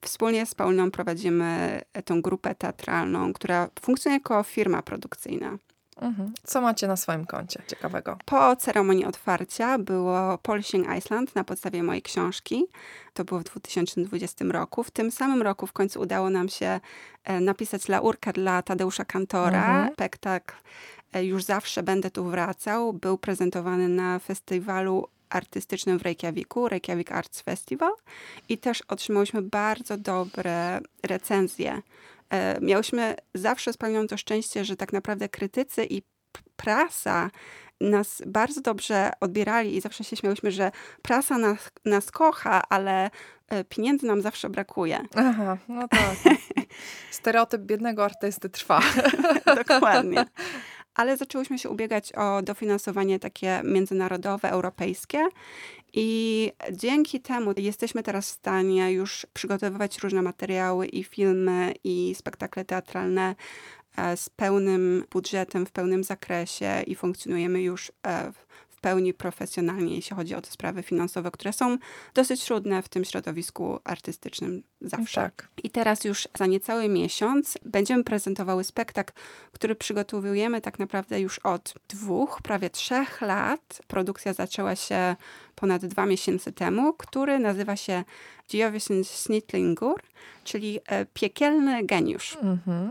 Wspólnie 0.00 0.46
z 0.46 0.54
Pauliną 0.54 0.90
prowadzimy 0.90 1.80
tą 2.04 2.22
grupę 2.22 2.54
teatralną, 2.54 3.32
która 3.32 3.68
funkcjonuje 3.80 4.16
jako 4.16 4.42
firma 4.42 4.82
produkcyjna. 4.82 5.58
Mhm. 6.00 6.32
Co 6.44 6.60
macie 6.60 6.86
na 6.86 6.96
swoim 6.96 7.26
koncie 7.26 7.62
ciekawego? 7.66 8.18
Po 8.24 8.56
ceremonii 8.56 9.04
otwarcia 9.04 9.78
było 9.78 10.38
Polishing 10.38 10.86
Iceland 10.98 11.34
na 11.34 11.44
podstawie 11.44 11.82
mojej 11.82 12.02
książki. 12.02 12.66
To 13.14 13.24
było 13.24 13.40
w 13.40 13.44
2020 13.44 14.44
roku. 14.44 14.84
W 14.84 14.90
tym 14.90 15.10
samym 15.10 15.42
roku 15.42 15.66
w 15.66 15.72
końcu 15.72 16.00
udało 16.00 16.30
nam 16.30 16.48
się 16.48 16.80
e, 17.24 17.40
napisać 17.40 17.88
laurkę 17.88 18.32
dla 18.32 18.62
Tadeusza 18.62 19.04
Kantora. 19.04 19.66
Mhm. 19.66 19.92
Spektakl 19.92 20.54
e, 21.12 21.24
Już 21.24 21.44
zawsze 21.44 21.82
będę 21.82 22.10
tu 22.10 22.24
wracał. 22.24 22.92
Był 22.92 23.18
prezentowany 23.18 23.88
na 23.88 24.18
festiwalu 24.18 25.08
artystycznym 25.28 25.98
w 25.98 26.02
Reykjaviku, 26.02 26.68
Reykjavik 26.68 27.12
Arts 27.12 27.40
Festival 27.40 27.92
i 28.48 28.58
też 28.58 28.82
otrzymałyśmy 28.88 29.42
bardzo 29.42 29.96
dobre 29.96 30.80
recenzje 31.02 31.82
miałyśmy 32.60 33.14
zawsze 33.34 33.72
spełnione 33.72 34.08
to 34.08 34.16
szczęście, 34.16 34.64
że 34.64 34.76
tak 34.76 34.92
naprawdę 34.92 35.28
krytycy 35.28 35.86
i 35.90 36.02
prasa 36.56 37.30
nas 37.80 38.22
bardzo 38.26 38.60
dobrze 38.60 39.10
odbierali 39.20 39.76
i 39.76 39.80
zawsze 39.80 40.04
się 40.04 40.16
śmiałyśmy, 40.16 40.50
że 40.50 40.70
prasa 41.02 41.38
nas, 41.38 41.70
nas 41.84 42.10
kocha, 42.10 42.62
ale 42.68 43.10
e, 43.48 43.64
pieniędzy 43.64 44.06
nam 44.06 44.22
zawsze 44.22 44.50
brakuje. 44.50 45.00
Aha, 45.16 45.58
no 45.68 45.88
tak. 45.88 46.34
Stereotyp 47.10 47.62
biednego 47.62 48.04
artysty 48.04 48.50
trwa. 48.50 48.80
Dokładnie. 49.64 50.24
Ale 50.96 51.16
zaczęłyśmy 51.16 51.58
się 51.58 51.70
ubiegać 51.70 52.12
o 52.12 52.42
dofinansowanie 52.42 53.18
takie 53.18 53.60
międzynarodowe, 53.64 54.50
europejskie. 54.50 55.28
I 55.92 56.52
dzięki 56.72 57.20
temu 57.20 57.52
jesteśmy 57.56 58.02
teraz 58.02 58.30
w 58.30 58.32
stanie 58.32 58.92
już 58.92 59.26
przygotowywać 59.32 59.98
różne 59.98 60.22
materiały 60.22 60.86
i 60.86 61.04
filmy, 61.04 61.74
i 61.84 62.14
spektakle 62.14 62.64
teatralne 62.64 63.34
e, 63.96 64.16
z 64.16 64.28
pełnym 64.28 65.04
budżetem, 65.10 65.66
w 65.66 65.70
pełnym 65.70 66.04
zakresie 66.04 66.82
i 66.86 66.94
funkcjonujemy 66.94 67.62
już 67.62 67.92
e, 68.06 68.32
w 68.68 68.80
pełni 68.80 69.14
profesjonalnie, 69.14 69.94
jeśli 69.94 70.16
chodzi 70.16 70.34
o 70.34 70.40
te 70.40 70.50
sprawy 70.50 70.82
finansowe, 70.82 71.30
które 71.30 71.52
są 71.52 71.78
dosyć 72.14 72.44
trudne 72.44 72.82
w 72.82 72.88
tym 72.88 73.04
środowisku 73.04 73.78
artystycznym 73.84 74.62
zawsze. 74.80 75.20
Tak. 75.20 75.48
I 75.62 75.70
teraz 75.70 76.04
już 76.04 76.28
za 76.38 76.46
niecały 76.46 76.88
miesiąc 76.88 77.58
będziemy 77.64 78.04
prezentowały 78.04 78.64
spektakl, 78.64 79.12
który 79.52 79.74
przygotowujemy 79.74 80.60
tak 80.60 80.78
naprawdę 80.78 81.20
już 81.20 81.38
od 81.38 81.74
dwóch, 81.88 82.40
prawie 82.42 82.70
trzech 82.70 83.20
lat. 83.20 83.82
Produkcja 83.86 84.32
zaczęła 84.32 84.76
się 84.76 85.16
ponad 85.54 85.86
dwa 85.86 86.06
miesiące 86.06 86.52
temu, 86.52 86.92
który 86.92 87.38
nazywa 87.38 87.76
się 87.76 88.04
Diovision 88.50 89.04
Snitlingur, 89.04 90.02
czyli 90.44 90.80
e, 90.86 91.06
Piekielny 91.06 91.84
Geniusz. 91.84 92.36
Mhm. 92.42 92.90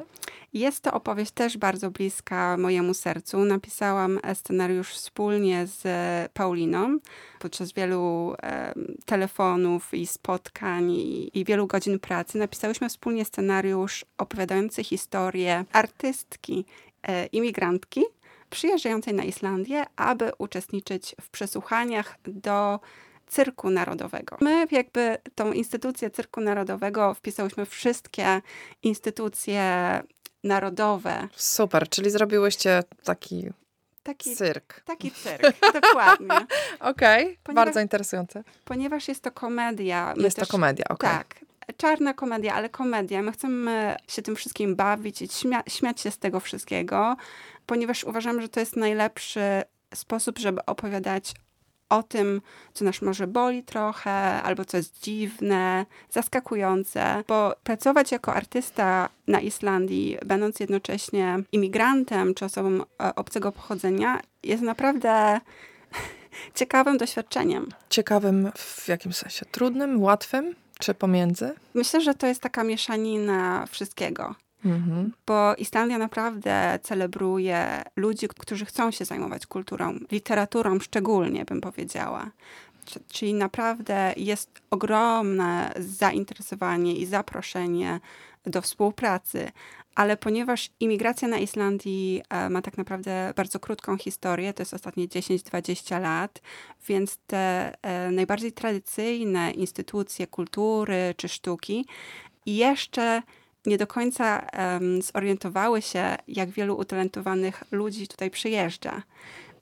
Jest 0.56 0.82
to 0.82 0.94
opowieść 0.94 1.32
też 1.32 1.58
bardzo 1.58 1.92
bliska 1.92 2.58
mojemu 2.58 2.94
sercu. 2.94 3.46
Napisałam 3.46 4.20
e, 4.24 4.36
scenariusz 4.36 4.90
wspólnie 4.90 5.68
z 5.68 5.86
e, 5.86 6.30
Pauliną 6.34 7.00
podczas 7.40 7.72
wielu 7.72 8.36
e, 8.44 8.74
telefonów 9.06 9.94
i 9.94 10.08
spotkań 10.08 10.92
i, 10.92 11.40
i, 11.40 11.46
wielu 11.46 11.68
godzin 11.76 12.00
pracy. 12.00 12.38
Napisałyśmy 12.38 12.90
wspólnie 12.90 13.26
scenariusz 13.26 14.06
opowiadający 14.18 14.84
historię 14.84 15.66
artystki, 15.72 16.66
e, 17.04 17.26
imigrantki 17.26 18.04
przyjeżdżającej 18.50 19.14
na 19.14 19.24
Islandię, 19.24 19.86
aby 19.96 20.32
uczestniczyć 20.38 21.16
w 21.22 21.30
przesłuchaniach 21.30 22.16
do 22.28 22.80
Cyrku 23.28 23.70
Narodowego. 23.70 24.38
My 24.42 24.68
jakby 24.72 25.18
tą 25.36 25.52
instytucję 25.52 26.10
Cyrku 26.10 26.42
Narodowego 26.42 27.14
wpisałyśmy 27.14 27.66
wszystkie 27.66 28.42
instytucje 28.84 29.64
narodowe. 30.44 31.28
Super, 31.36 31.90
czyli 31.90 32.10
zrobiłyście 32.12 32.84
taki 33.04 33.50
Taki 34.04 34.36
cyrk. 34.36 34.82
Taki 34.86 35.12
cyrk, 35.12 35.58
dokładnie. 35.82 36.48
Okej, 36.80 37.38
okay, 37.44 37.56
bardzo 37.56 37.80
interesujące. 37.80 38.44
Ponieważ 38.66 39.08
jest 39.08 39.24
to 39.24 39.32
komedia. 39.32 40.14
Jest 40.18 40.38
też, 40.38 40.48
to 40.48 40.52
komedia, 40.52 40.86
okej. 40.90 41.10
Okay. 41.10 41.18
Tak, 41.18 41.40
czarna 41.78 42.14
komedia, 42.14 42.54
ale 42.54 42.70
komedia. 42.70 43.22
My 43.22 43.32
chcemy 43.32 43.96
się 44.08 44.22
tym 44.22 44.36
wszystkim 44.36 44.76
bawić 44.76 45.22
i 45.22 45.28
śmia 45.28 45.64
śmiać 45.68 46.02
się 46.02 46.12
z 46.12 46.20
tego 46.20 46.40
wszystkiego, 46.40 47.16
ponieważ 47.66 48.04
uważam, 48.04 48.42
że 48.42 48.50
to 48.50 48.60
jest 48.60 48.76
najlepszy 48.76 49.42
sposób, 49.94 50.40
żeby 50.40 50.66
opowiadać 50.66 51.34
o 51.90 52.04
tym, 52.04 52.42
co 52.74 52.86
nas 52.86 53.02
może 53.02 53.28
boli 53.28 53.64
trochę, 53.64 54.12
albo 54.44 54.66
co 54.66 54.78
jest 54.78 55.04
dziwne, 55.04 55.86
zaskakujące, 56.10 57.24
bo 57.28 57.56
pracować 57.64 58.12
jako 58.12 58.34
artysta 58.34 59.10
na 59.28 59.40
Islandii, 59.40 60.18
będąc 60.26 60.60
jednocześnie 60.60 61.40
imigrantem 61.52 62.34
czy 62.34 62.46
osobą 62.46 62.70
e, 62.70 63.16
obcego 63.16 63.52
pochodzenia, 63.52 64.20
jest 64.44 64.64
naprawdę 64.64 65.40
ciekawym 66.56 66.98
doświadczeniem. 66.98 67.70
Ciekawym 67.90 68.52
w 68.56 68.88
jakim 68.88 69.14
sensie? 69.14 69.46
Trudnym, 69.46 70.02
łatwym? 70.02 70.56
Czy 70.80 70.94
pomiędzy? 70.94 71.54
Myślę, 71.74 72.02
że 72.02 72.14
to 72.14 72.28
jest 72.28 72.42
taka 72.42 72.64
mieszanina 72.64 73.66
wszystkiego. 73.66 74.36
Mhm. 74.66 75.12
Bo 75.28 75.56
Islandia 75.56 75.98
naprawdę 75.98 76.80
celebruje 76.84 77.84
ludzi, 77.96 78.28
którzy 78.28 78.66
chcą 78.66 78.92
się 78.92 79.06
zajmować 79.06 79.46
kulturą, 79.46 80.00
literaturą 80.12 80.80
szczególnie, 80.80 81.46
bym 81.46 81.62
powiedziała. 81.62 82.32
Czyli 83.12 83.34
naprawdę 83.34 84.14
jest 84.18 84.50
ogromne 84.72 85.74
zainteresowanie 85.80 86.96
i 86.96 87.06
zaproszenie 87.06 88.00
do 88.46 88.62
współpracy. 88.62 89.52
Ale 89.96 90.18
ponieważ 90.18 90.70
imigracja 90.80 91.28
na 91.28 91.38
Islandii 91.38 92.22
e, 92.30 92.50
ma 92.50 92.62
tak 92.62 92.78
naprawdę 92.78 93.34
bardzo 93.36 93.60
krótką 93.60 93.98
historię, 93.98 94.54
to 94.54 94.62
jest 94.62 94.74
ostatnie 94.74 95.08
10-20 95.08 96.02
lat, 96.02 96.42
więc 96.88 97.18
te 97.28 97.74
e, 97.82 98.12
najbardziej 98.12 98.52
tradycyjne 98.52 99.52
instytucje 99.52 100.28
kultury 100.28 101.14
czy 101.18 101.30
sztuki 101.30 101.86
jeszcze 102.46 103.22
nie 103.66 103.78
do 103.78 103.88
końca 103.88 104.48
zorientowały 105.14 105.82
się, 105.82 106.16
jak 106.28 106.50
wielu 106.50 106.78
utalentowanych 106.78 107.64
ludzi 107.72 108.08
tutaj 108.08 108.32
przyjeżdża. 108.32 109.02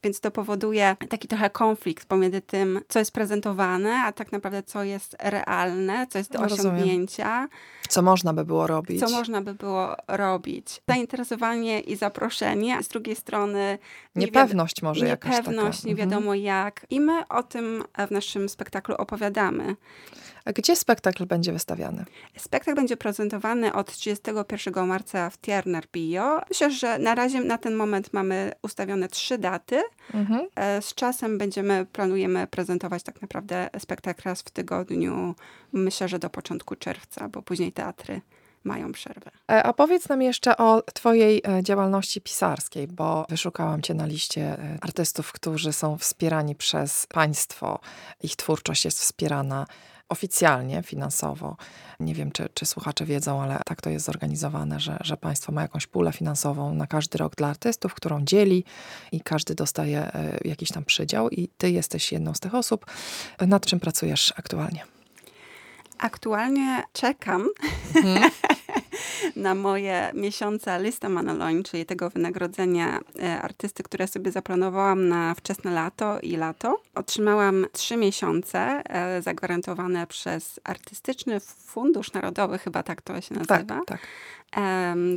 Więc 0.03 0.19
to 0.19 0.31
powoduje 0.31 0.95
taki 1.09 1.27
trochę 1.27 1.49
konflikt 1.49 2.05
pomiędzy 2.05 2.41
tym, 2.41 2.79
co 2.87 2.99
jest 2.99 3.11
prezentowane, 3.11 3.93
a 4.05 4.11
tak 4.11 4.31
naprawdę 4.31 4.63
co 4.63 4.83
jest 4.83 5.15
realne, 5.19 6.07
co 6.09 6.17
jest 6.17 6.31
do 6.31 6.39
Rozumiem. 6.41 6.75
osiągnięcia. 6.75 7.47
Co 7.89 8.01
można 8.01 8.33
by 8.33 8.45
było 8.45 8.67
robić? 8.67 8.99
Co 8.99 9.09
można 9.09 9.41
by 9.41 9.53
było 9.53 9.95
robić? 10.07 10.81
Zainteresowanie 10.89 11.79
i 11.79 11.95
zaproszenie, 11.95 12.77
a 12.77 12.83
z 12.83 12.87
drugiej 12.87 13.15
strony 13.15 13.77
nie 14.15 14.25
Niepewność 14.25 14.81
może 14.81 15.07
jakaś 15.07 15.31
taka. 15.37 15.51
niepewność, 15.51 15.83
nie 15.83 15.91
Mhm. 15.91 16.09
wiadomo 16.09 16.33
jak. 16.35 16.85
I 16.89 16.99
my 16.99 17.27
o 17.27 17.43
tym 17.43 17.83
w 18.07 18.11
naszym 18.11 18.49
spektaklu 18.49 18.95
opowiadamy. 18.95 19.75
Gdzie 20.45 20.75
spektakl 20.75 21.25
będzie 21.25 21.53
wystawiany? 21.53 22.05
Spektakl 22.37 22.75
będzie 22.75 22.97
prezentowany 22.97 23.73
od 23.73 23.91
31 23.91 24.87
marca 24.87 25.29
w 25.29 25.37
Tierner 25.37 25.83
Bio. 25.91 26.41
Myślę, 26.49 26.71
że 26.71 26.99
na 26.99 27.15
razie 27.15 27.41
na 27.41 27.57
ten 27.57 27.75
moment 27.75 28.13
mamy 28.13 28.51
ustawione 28.61 29.07
trzy 29.09 29.37
daty. 29.37 29.81
Mhm. 30.13 30.47
E, 30.55 30.81
Z 30.81 30.93
czasem 30.93 31.37
będziemy, 31.37 31.85
planujemy 31.85 32.47
prezentować 32.47 33.03
tak 33.03 33.21
naprawdę 33.21 33.69
spektakl 33.79 34.21
raz 34.25 34.41
w 34.41 34.49
tygodniu. 34.51 35.35
Myślę, 35.73 36.07
że 36.07 36.19
do 36.19 36.29
początku 36.29 36.75
czerwca, 36.75 37.29
bo 37.29 37.41
później 37.41 37.71
teatry 37.71 38.21
mają 38.63 38.91
przerwę. 38.91 39.31
E, 39.51 39.63
A 39.63 39.73
powiedz 39.73 40.09
nam 40.09 40.21
jeszcze 40.21 40.57
o 40.57 40.81
Twojej 40.81 41.41
e, 41.47 41.63
działalności 41.63 42.21
pisarskiej, 42.21 42.87
bo 42.87 43.25
wyszukałam 43.29 43.81
Cię 43.81 43.93
na 43.93 44.05
liście 44.05 44.41
e, 44.41 44.77
artystów, 44.81 45.31
którzy 45.31 45.73
są 45.73 45.97
wspierani 45.97 46.55
przez 46.55 47.07
państwo. 47.07 47.79
Ich 48.21 48.35
twórczość 48.35 48.85
jest 48.85 48.99
wspierana 48.99 49.65
oficjalnie, 50.13 50.83
finansowo. 50.83 51.57
Nie 51.99 52.15
wiem, 52.15 52.31
czy, 52.31 52.49
czy 52.53 52.65
słuchacze 52.65 53.05
wiedzą, 53.05 53.41
ale 53.41 53.59
tak 53.65 53.81
to 53.81 53.89
jest 53.89 54.05
zorganizowane, 54.05 54.79
że, 54.79 54.97
że 55.01 55.17
państwo 55.17 55.51
ma 55.51 55.61
jakąś 55.61 55.87
pulę 55.87 56.11
finansową 56.11 56.73
na 56.73 56.87
każdy 56.87 57.17
rok 57.17 57.35
dla 57.35 57.47
artystów, 57.47 57.93
którą 57.93 58.25
dzieli 58.25 58.63
i 59.11 59.21
każdy 59.21 59.55
dostaje 59.55 59.99
e, 59.99 60.37
jakiś 60.45 60.71
tam 60.71 60.85
przydział 60.85 61.29
i 61.29 61.47
Ty 61.57 61.71
jesteś 61.71 62.11
jedną 62.11 62.33
z 62.33 62.39
tych 62.39 62.55
osób. 62.55 62.85
Nad 63.47 63.65
czym 63.65 63.79
pracujesz 63.79 64.33
aktualnie? 64.37 64.92
Aktualnie 65.97 66.83
czekam 66.93 67.47
na 69.35 69.55
moje 69.55 70.11
miesiące 70.13 70.83
lista 70.83 71.09
Manaloń, 71.09 71.63
czyli 71.63 71.85
tego 71.85 72.09
wynagrodzenia 72.09 72.99
e, 73.19 73.41
artysty, 73.41 73.83
które 73.83 74.07
sobie 74.07 74.31
zaplanowałam 74.31 75.07
na 75.07 75.35
wczesne 75.35 75.71
lato 75.71 76.19
i 76.19 76.35
lato. 76.35 76.81
Otrzymałam 76.95 77.65
trzy 77.71 77.97
miesiące 77.97 78.59
e, 78.59 79.21
zagwarantowane 79.21 80.07
przez 80.07 80.59
Artystyczny 80.63 81.39
Fundusz 81.39 82.13
Narodowy, 82.13 82.57
chyba 82.57 82.83
tak 82.83 83.01
to 83.01 83.21
się 83.21 83.35
nazywa. 83.35 83.63
Tak, 83.63 83.85
tak. 83.85 83.99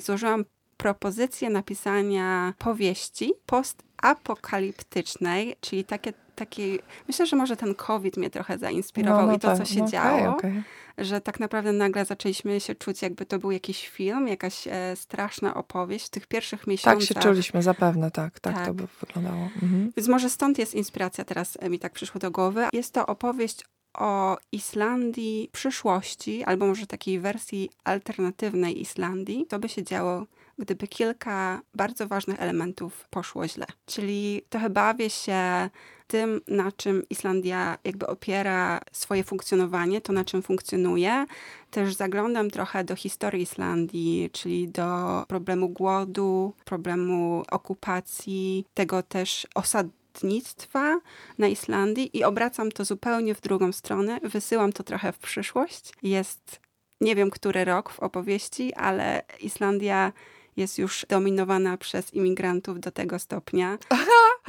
Złożyłam 0.01 0.45
propozycję 0.77 1.51
napisania 1.51 2.55
powieści 2.59 3.33
postapokaliptycznej, 3.47 5.57
czyli 5.61 5.85
takie, 5.85 6.12
takiej, 6.37 6.81
myślę, 7.09 7.27
że 7.27 7.37
może 7.37 7.57
ten 7.57 7.75
COVID 7.75 8.16
mnie 8.16 8.31
trochę 8.31 8.59
zainspirował 8.59 9.31
i 9.37 9.38
to, 9.38 9.53
co 9.53 9.59
tak. 9.59 9.66
się 9.66 9.81
No, 9.81 9.88
działo, 9.88 10.37
okej. 10.37 10.62
że 10.99 11.20
tak 11.20 11.40
naprawdę 11.40 11.72
nagle 11.72 12.05
zaczęliśmy 12.05 12.61
się 12.61 12.75
czuć, 12.75 13.03
jakby 13.03 13.27
to 13.27 13.38
był 13.38 13.51
jakiś 13.51 13.88
film, 13.88 14.29
jakaś 14.29 14.66
e, 14.66 14.96
straszna 14.96 15.55
opowieść 15.55 16.07
w 16.07 16.11
tych 16.11 16.27
pierwszych 16.27 16.61
Tak 16.61 16.66
miesiącach. 16.68 17.03
się 17.09 17.14
czuliśmy, 17.14 17.62
zapewne, 17.62 18.11
tak, 18.11 18.40
tak, 18.40 18.55
Tak. 18.55 18.66
to 18.66 18.75
by 18.75 18.87
wyglądało. 19.01 19.42
Mhm. 19.62 19.92
Więc 19.96 20.09
może 20.09 20.31
stąd 20.31 20.59
jest 20.59 20.75
inspiracja, 20.75 21.25
teraz 21.25 21.59
e, 21.61 21.70
mi 21.70 21.79
tak 21.79 21.92
przyszło 21.92 22.18
do 22.18 22.31
głowy. 22.31 22.64
Jest 22.72 22.92
to 22.94 23.07
opowieść 23.07 23.64
o 23.94 24.37
Islandii 24.53 25.49
przyszłości, 25.53 26.44
albo 26.44 26.66
może 26.66 26.87
takiej 26.87 27.20
wersji 27.20 27.70
alternatywnej 27.85 28.81
Islandii. 28.81 29.46
Co 29.51 29.59
by 29.59 29.68
się 29.68 29.83
działo, 29.83 30.27
gdyby 30.59 30.88
kilka 30.88 31.61
bardzo 31.75 32.09
ważnych 32.09 32.40
elementów 32.40 33.09
poszło 33.11 33.49
źle. 33.49 33.66
Czyli 33.87 34.42
trochę 34.49 34.71
bawię 34.71 35.11
się 35.11 35.71
tym, 36.07 36.40
na 36.49 36.73
czym 36.73 37.03
Islandia 37.11 37.79
jakby 37.85 38.07
opiera 38.07 38.81
swoje 38.92 39.25
funkcjonowanie, 39.25 40.01
to 40.01 40.12
na 40.12 40.25
czym 40.25 40.42
funkcjonuje. 40.42 41.27
Też 41.71 41.95
zaglądam 41.95 42.51
trochę 42.51 42.85
do 42.85 42.97
historii 42.97 43.42
Islandii, 43.42 44.31
czyli 44.33 44.69
do 44.69 45.25
problemu 45.29 45.69
głodu, 45.69 46.53
problemu 46.64 47.42
okupacji, 47.51 48.64
tego 48.75 49.03
też 49.03 49.47
osadnictwa 49.55 51.01
na 51.38 51.49
Islandii 51.49 52.16
i 52.16 52.25
obracam 52.25 52.73
to 52.73 52.85
zupełnie 52.85 53.35
w 53.35 53.40
drugą 53.40 53.73
stronę. 53.73 54.21
Wysyłam 54.23 54.73
to 54.73 54.83
trochę 54.83 55.12
w 55.12 55.19
przyszłość. 55.19 55.92
Jest 56.03 56.61
nie 57.01 57.14
wiem, 57.14 57.31
który 57.31 57.64
rok 57.64 57.90
w 57.90 58.01
opowieści, 58.01 58.75
ale 58.75 59.23
Islandia 59.40 60.12
jest 60.57 60.79
już 60.79 61.07
dominowana 61.09 61.77
przez 61.77 62.14
imigrantów 62.14 62.81
do 62.81 62.90
tego 62.90 63.19
stopnia, 63.19 63.79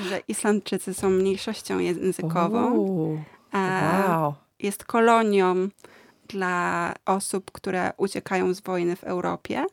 że 0.09 0.21
Islandczycy 0.27 0.93
są 0.93 1.09
mniejszością 1.09 1.79
językową. 1.79 2.73
Uuu, 2.73 3.23
wow. 3.53 4.33
Jest 4.59 4.83
kolonią 4.83 5.69
dla 6.27 6.93
osób, 7.05 7.51
które 7.51 7.91
uciekają 7.97 8.53
z 8.53 8.61
wojny 8.61 8.95
w 8.95 9.03
Europie. 9.03 9.65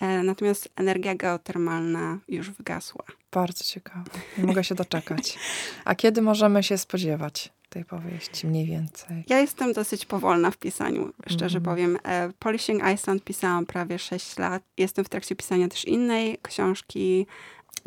E, 0.00 0.22
Natomiast 0.22 0.68
energia 0.76 1.14
geotermalna 1.14 2.18
już 2.28 2.50
wygasła. 2.50 3.04
Bardzo 3.32 3.64
ciekawe. 3.64 4.10
Nie 4.38 4.44
mogę 4.44 4.64
się 4.64 4.74
doczekać. 4.74 5.38
A 5.84 5.94
kiedy 5.94 6.22
możemy 6.22 6.62
się 6.62 6.78
spodziewać 6.78 7.52
tej 7.74 7.84
powieści 7.84 8.46
mniej 8.46 8.66
więcej? 8.66 9.24
Ja 9.28 9.38
jestem 9.40 9.72
dosyć 9.72 10.06
powolna 10.06 10.50
w 10.50 10.56
pisaniu, 10.56 11.12
szczerze 11.26 11.58
Mhm. 11.58 11.62
powiem. 11.76 11.98
E, 12.04 12.32
Polishing 12.38 12.82
Iceland 12.94 13.24
pisałam 13.24 13.66
prawie 13.66 13.98
6 13.98 14.38
lat. 14.38 14.62
Jestem 14.78 15.04
w 15.04 15.08
trakcie 15.08 15.36
pisania 15.36 15.68
też 15.68 15.84
innej 15.84 16.38
książki, 16.42 17.26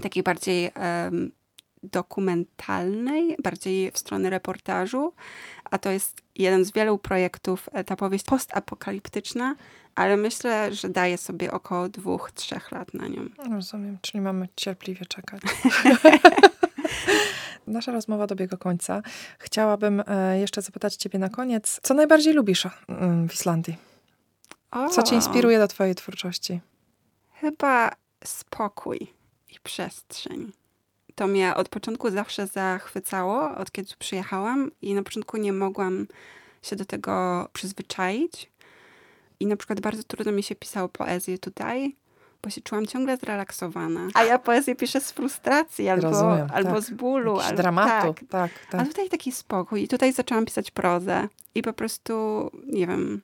takiej 0.01 0.23
bardziej 0.23 0.71
em, 0.75 1.31
dokumentalnej, 1.83 3.35
bardziej 3.43 3.91
w 3.91 3.97
stronę 3.97 4.29
reportażu, 4.29 5.13
a 5.63 5.77
to 5.77 5.91
jest 5.91 6.21
jeden 6.35 6.65
z 6.65 6.71
wielu 6.71 6.97
projektów, 6.97 7.69
e, 7.73 7.83
ta 7.83 7.95
powieść 7.95 8.25
postapokaliptyczna, 8.25 9.55
ale 9.95 10.17
myślę, 10.17 10.73
że 10.73 10.89
daje 10.89 11.17
sobie 11.17 11.51
około 11.51 11.89
dwóch, 11.89 12.31
trzech 12.31 12.71
lat 12.71 12.93
na 12.93 13.07
nią. 13.07 13.29
Rozumiem, 13.51 13.97
czyli 14.01 14.21
mamy 14.21 14.47
cierpliwie 14.55 15.05
czekać. 15.05 15.41
Nasza 17.67 17.91
rozmowa 17.91 18.27
dobiega 18.27 18.57
końca. 18.57 19.01
Chciałabym 19.39 20.03
e, 20.07 20.39
jeszcze 20.39 20.61
zapytać 20.61 20.95
Ciebie 20.95 21.19
na 21.19 21.29
koniec, 21.29 21.79
co 21.83 21.93
najbardziej 21.93 22.33
lubisz 22.33 22.67
mm, 22.87 23.29
w 23.29 23.33
Islandii? 23.33 23.77
Co 24.91 25.03
Cię 25.03 25.15
inspiruje 25.15 25.59
do 25.59 25.67
Twojej 25.67 25.95
twórczości? 25.95 26.59
Chyba 27.33 27.91
spokój 28.23 29.07
i 29.49 29.59
przestrzeń. 29.63 30.51
To 31.15 31.27
mnie 31.27 31.55
od 31.55 31.69
początku 31.69 32.09
zawsze 32.09 32.47
zachwycało, 32.47 33.55
od 33.57 33.71
kiedy 33.71 33.93
przyjechałam 33.99 34.71
i 34.81 34.93
na 34.93 35.03
początku 35.03 35.37
nie 35.37 35.53
mogłam 35.53 36.07
się 36.61 36.75
do 36.75 36.85
tego 36.85 37.47
przyzwyczaić. 37.53 38.51
I 39.39 39.47
na 39.47 39.57
przykład 39.57 39.79
bardzo 39.79 40.03
trudno 40.03 40.31
mi 40.31 40.43
się 40.43 40.55
pisało 40.55 40.89
poezję 40.89 41.37
tutaj, 41.37 41.95
bo 42.43 42.49
się 42.49 42.61
czułam 42.61 42.85
ciągle 42.85 43.17
zrelaksowana. 43.17 44.01
A 44.13 44.23
ja 44.23 44.39
poezję 44.39 44.75
piszę 44.75 45.01
z 45.01 45.11
frustracji 45.11 45.89
albo, 45.89 46.09
Rozumiem, 46.09 46.47
albo 46.53 46.73
tak. 46.73 46.81
z 46.81 46.91
bólu. 46.91 47.31
Jakiś 47.35 47.49
albo, 47.49 47.61
dramatu. 47.61 48.13
Tak, 48.13 48.29
Tak, 48.29 48.51
tak. 48.71 48.81
a 48.81 48.85
tutaj 48.85 49.09
taki 49.09 49.31
spokój. 49.31 49.83
I 49.83 49.87
tutaj 49.87 50.13
zaczęłam 50.13 50.45
pisać 50.45 50.71
prozę. 50.71 51.27
I 51.55 51.61
po 51.61 51.73
prostu, 51.73 52.13
nie 52.67 52.87
wiem, 52.87 53.21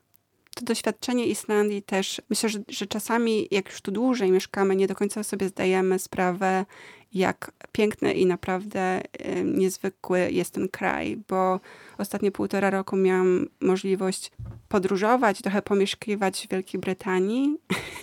to 0.56 0.66
doświadczenie 0.66 1.26
Islandii 1.26 1.82
też, 1.82 2.22
myślę, 2.30 2.50
że, 2.50 2.60
że 2.70 2.88
czasami, 2.88 3.48
jak 3.52 3.70
już 3.70 3.82
tu 3.82 3.92
dłużej 3.92 4.32
mieszkamy, 4.32 4.76
nie 4.76 4.88
do 4.88 4.96
końca 4.96 5.24
sobie 5.24 5.48
zdajemy 5.48 6.00
sprawę, 6.00 6.66
jak 7.14 7.52
piękny 7.72 8.14
i 8.14 8.26
naprawdę 8.26 9.02
y, 9.02 9.44
niezwykły 9.44 10.32
jest 10.32 10.54
ten 10.54 10.70
kraj, 10.70 11.24
bo 11.30 11.60
ostatnie 11.98 12.32
półtora 12.32 12.70
roku 12.70 12.96
miałam 12.96 13.48
możliwość 13.62 14.32
podróżować, 14.70 15.42
trochę 15.42 15.62
pomieszkiwać 15.62 16.48
w 16.48 16.52
Wielkiej 16.52 16.82
Brytanii 16.82 17.58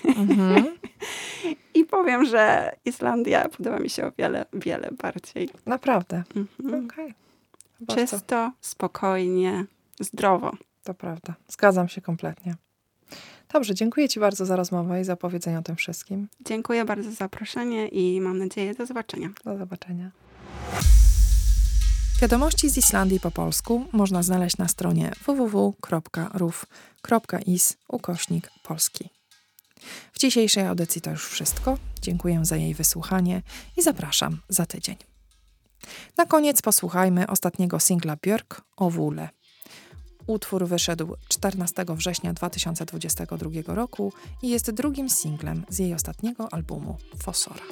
Mhm. 0.05 0.65
i 1.75 1.85
powiem, 1.85 2.25
że 2.25 2.73
Islandia 2.85 3.49
podoba 3.49 3.79
mi 3.79 3.91
się 3.91 4.07
o 4.07 4.13
wiele, 4.19 4.47
wiele 4.53 4.91
bardziej. 5.03 5.51
Naprawdę. 5.67 6.23
Mhm. 6.37 6.85
Okej. 6.87 7.15
Bardzo. 7.81 8.17
Czysto, 8.17 8.53
spokojnie, 8.61 9.65
zdrowo. 10.01 10.53
To 10.91 10.95
prawda. 10.95 11.35
Zgadzam 11.49 11.89
się 11.89 12.01
kompletnie. 12.01 12.55
Dobrze, 13.53 13.75
dziękuję 13.75 14.09
Ci 14.09 14.21
bardzo 14.21 14.47
za 14.47 14.57
rozmowę 14.57 15.01
i 15.01 15.05
za 15.05 15.13
opowiedzenie 15.13 15.59
o 15.59 15.63
tym 15.63 15.77
wszystkim. 15.77 16.29
Dziękuję 16.45 16.85
bardzo 16.85 17.11
za 17.11 17.17
zaproszenie 17.17 17.89
i 17.89 18.21
mam 18.21 18.39
nadzieję 18.39 18.75
do 18.75 18.87
zobaczenia. 18.87 19.31
Do 19.45 19.59
zobaczenia. 19.59 20.11
Wiadomości 22.21 22.69
z 22.71 22.77
Islandii 22.77 23.21
po 23.21 23.31
polsku 23.31 23.87
można 23.93 24.23
znaleźć 24.23 24.57
na 24.57 24.69
stronie 24.69 25.13
www.ruf.is 25.27 25.77
ukośnik 27.89 28.51
polski. 28.63 29.09
W 30.13 30.19
dzisiejszej 30.19 30.67
audycji 30.67 31.01
to 31.01 31.11
już 31.11 31.29
wszystko. 31.29 31.79
Dziękuję 32.03 32.45
za 32.45 32.57
jej 32.57 32.75
wysłuchanie 32.75 33.43
i 33.77 33.83
zapraszam 33.83 34.41
za 34.49 34.67
tydzień. 34.67 34.97
Na 36.17 36.27
koniec 36.27 36.63
posłuchajmy 36.63 37.27
ostatniego 37.27 37.81
singla 37.81 38.17
Björk 38.17 38.61
o 38.77 38.91
Wule. 38.91 39.29
Utwór 40.31 40.67
wyszedł 40.67 41.17
14 41.29 41.85
września 41.89 42.33
2022 42.33 43.51
roku 43.67 44.13
i 44.43 44.49
jest 44.49 44.71
drugim 44.71 45.11
singlem 45.11 45.65
z 45.69 45.79
jej 45.79 45.95
ostatniego 45.95 46.53
albumu 46.55 46.97
Fosora. 47.23 47.63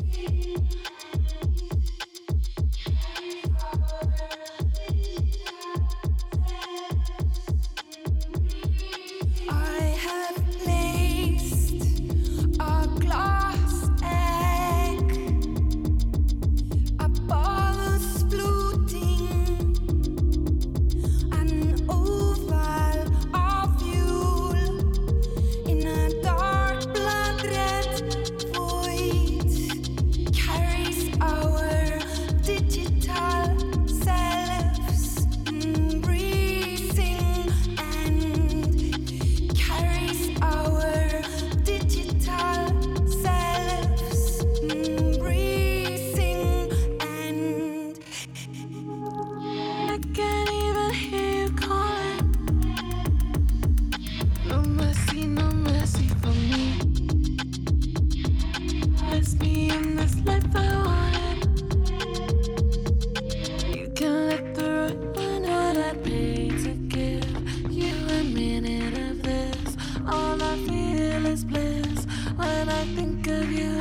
is 71.29 71.45
bliss 71.45 72.07
when 72.37 72.69
I 72.71 72.85
think 72.97 73.27
of 73.27 73.53
you. 73.53 73.75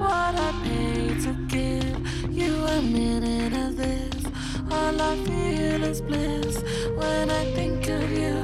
What 0.00 0.34
I 0.48 0.50
pay 0.64 1.08
to 1.24 1.32
give 1.46 2.32
you 2.32 2.52
a 2.76 2.80
minute 2.80 3.52
of 3.52 3.76
this. 3.76 4.24
All 4.70 5.00
I 5.00 5.14
feel 5.26 5.84
is 5.84 6.00
bliss 6.00 6.62
when 6.96 7.30
I 7.30 7.44
think 7.56 7.86
of 7.88 8.10
you. 8.22 8.36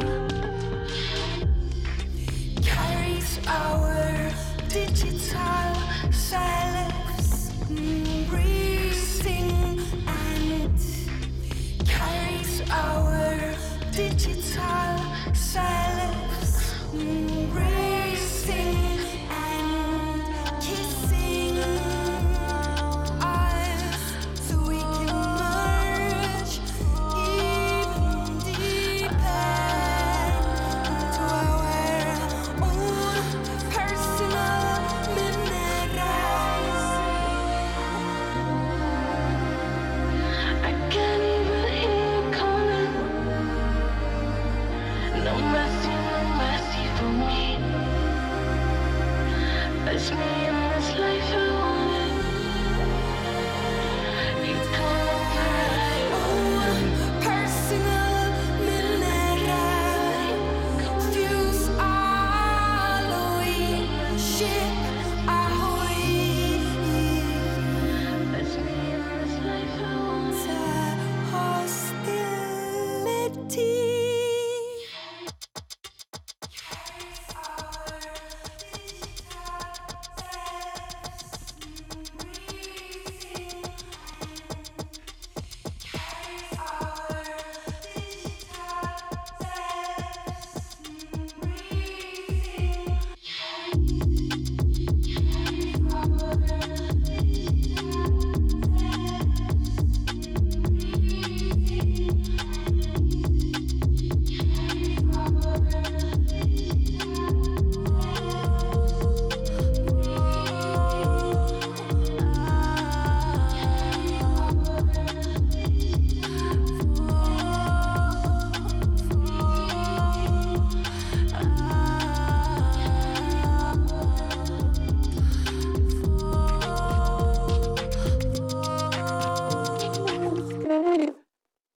Carries 2.63 3.41
our 3.47 4.31
digital 4.69 5.75
silence 6.13 7.53
breathing 8.29 9.81
and 10.07 10.79
carries 11.87 12.61
our 12.71 13.55
digital 13.93 14.99
silence. 15.33 16.00